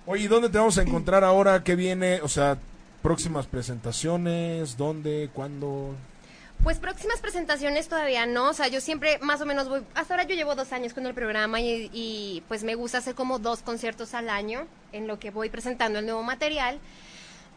[0.05, 1.63] Oye, ¿y dónde te vamos a encontrar ahora?
[1.63, 2.21] ¿Qué viene?
[2.23, 2.59] O sea,
[3.03, 5.31] próximas presentaciones, ¿dónde?
[5.33, 5.95] ¿Cuándo?
[6.65, 10.27] Pues próximas presentaciones todavía no, o sea, yo siempre más o menos voy, hasta ahora
[10.27, 13.63] yo llevo dos años con el programa y, y, pues me gusta hacer como dos
[13.63, 16.79] conciertos al año en lo que voy presentando el nuevo material.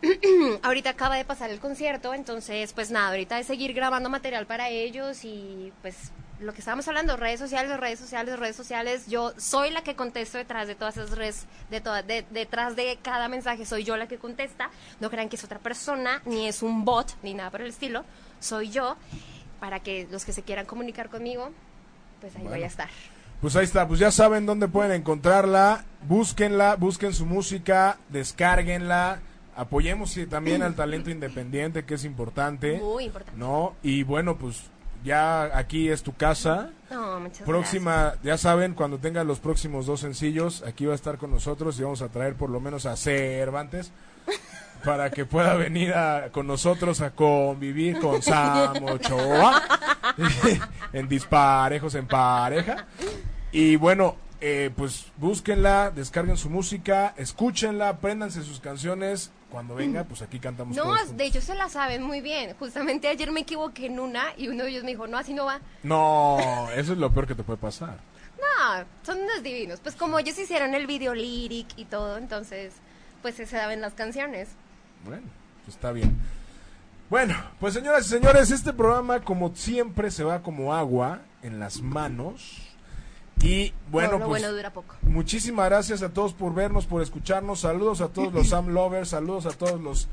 [0.63, 4.69] ahorita acaba de pasar el concierto, entonces pues nada, ahorita es seguir grabando material para
[4.69, 9.71] ellos y pues lo que estábamos hablando, redes sociales, redes sociales, redes sociales, yo soy
[9.71, 13.65] la que contesto detrás de todas esas redes, de todas, de- detrás de cada mensaje
[13.65, 14.69] soy yo la que contesta,
[14.99, 18.03] no crean que es otra persona, ni es un bot, ni nada por el estilo,
[18.41, 18.97] soy yo,
[19.61, 21.51] para que los que se quieran comunicar conmigo,
[22.19, 22.89] pues ahí voy a estar.
[23.41, 29.19] Pues ahí está, pues ya saben dónde pueden encontrarla, búsquenla, busquen su música, descárguenla,
[29.55, 33.39] apoyemos también al talento independiente que es importante, Muy importante.
[33.39, 33.75] ¿no?
[33.83, 34.63] Y bueno, pues
[35.05, 36.71] ya aquí es tu casa.
[36.91, 41.17] No, muchas Próxima, ya saben, cuando tengan los próximos dos sencillos, aquí va a estar
[41.17, 43.91] con nosotros y vamos a traer por lo menos a Cervantes
[44.83, 49.61] para que pueda venir a- con nosotros a convivir con Sam Ochoa
[50.93, 52.85] en disparejos en pareja.
[53.51, 59.31] Y bueno, eh, pues búsquenla, descarguen su música, escúchenla, apréndanse sus canciones.
[59.49, 62.55] Cuando venga, pues aquí cantamos No, todos de hecho se la saben muy bien.
[62.57, 65.45] Justamente ayer me equivoqué en una y uno de ellos me dijo, no, así no
[65.45, 65.61] va.
[65.83, 67.99] No, eso es lo peor que te puede pasar.
[68.37, 69.79] No, son unos divinos.
[69.79, 72.73] Pues como ellos hicieron el video lyric y todo, entonces
[73.21, 74.49] pues se saben las canciones.
[75.05, 75.27] Bueno,
[75.63, 76.17] pues está bien.
[77.09, 81.81] Bueno, pues señoras y señores, este programa como siempre se va como agua en las
[81.81, 82.64] manos.
[83.45, 84.95] Y bueno, Todo lo pues bueno dura poco.
[85.03, 87.59] muchísimas gracias a todos por vernos, por escucharnos.
[87.59, 90.07] Saludos a todos los Sam Lovers, saludos a todos los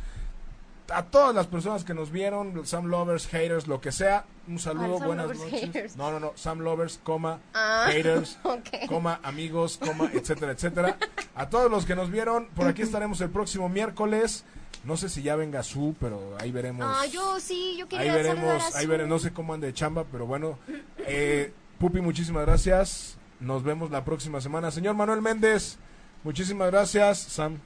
[0.92, 4.26] a todas las personas que nos vieron, los Sam Lovers, haters, lo que sea.
[4.46, 5.60] Un saludo, Ah, buenas Lovers, noches.
[5.62, 5.96] haters.
[5.96, 8.36] No, no, no, Sam Lovers, coma, Ah, haters,
[8.88, 10.98] coma, amigos, coma, etcétera, etcétera.
[11.34, 14.44] A todos los que nos vieron, por aquí estaremos el próximo miércoles.
[14.84, 16.84] No sé si ya venga su, pero ahí veremos.
[16.86, 19.68] Ah, yo sí, yo ahí quería saludar veremos, a ahí veremos, no sé cómo ande
[19.68, 20.58] de chamba, pero bueno.
[20.98, 23.16] Eh, Pupi, muchísimas gracias.
[23.42, 24.70] Nos vemos la próxima semana.
[24.70, 25.76] Señor Manuel Méndez,
[26.22, 27.18] muchísimas gracias.
[27.18, 27.58] Sam,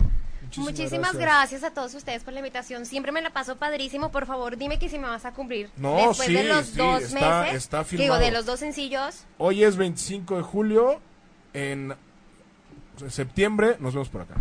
[0.42, 1.62] muchísimas, Muchísimas gracias.
[1.64, 2.86] a todos ustedes por la invitación.
[2.86, 4.10] Siempre me la paso padrísimo.
[4.10, 5.70] Por favor, dime que si me vas a cumplir.
[5.76, 7.56] No, Después sí, de los sí, dos está- meses.
[7.56, 9.24] está Digo, de los dos sencillos.
[9.38, 11.00] Hoy es 25 de julio.
[11.52, 11.94] En
[13.08, 14.34] septiembre nos vemos por acá.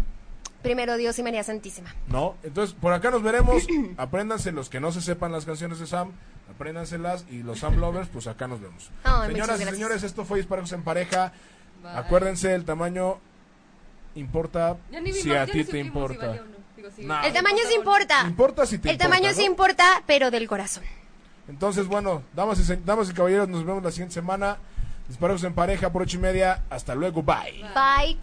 [0.62, 1.94] Primero Dios y María Santísima.
[2.08, 2.36] ¿No?
[2.44, 3.68] Entonces, por acá nos veremos.
[3.98, 6.12] Apréndanse los que no se sepan las canciones de Sam.
[6.50, 7.26] Apréndanselas.
[7.30, 8.92] Y los Sam Lovers, pues acá nos vemos.
[9.04, 11.34] Muchas Señoras y señores, esto fue Disparos en Pareja.
[11.82, 11.92] Bye.
[11.98, 13.20] Acuérdense, el tamaño
[14.16, 14.78] importa
[15.14, 16.32] si a ti te si importa.
[16.32, 16.90] Digo.
[17.00, 17.26] Nah.
[17.26, 18.24] El tamaño sí importa.
[18.28, 19.36] Importa si te El importa, tamaño ¿no?
[19.36, 20.84] sí importa, pero del corazón.
[21.48, 24.58] Entonces, bueno, damas y, damas y caballeros, nos vemos la siguiente semana.
[25.08, 26.64] Disparos en pareja por ocho y media.
[26.70, 27.64] Hasta luego, bye.
[27.76, 28.20] Bye.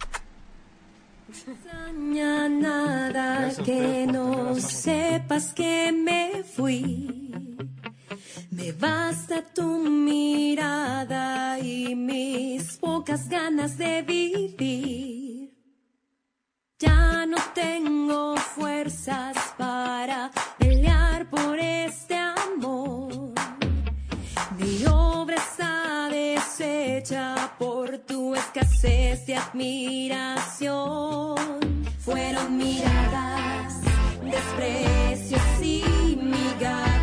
[2.49, 7.31] nada que no sepas que me fui.
[8.55, 15.51] Me basta tu mirada y mis pocas ganas de vivir.
[16.77, 20.29] Ya no tengo fuerzas para
[20.59, 23.33] pelear por este amor.
[24.59, 30.67] Mi obra está deshecha por tu escasez de admiración.
[31.97, 33.81] Fueron miradas,
[34.23, 37.02] desprecios y migajas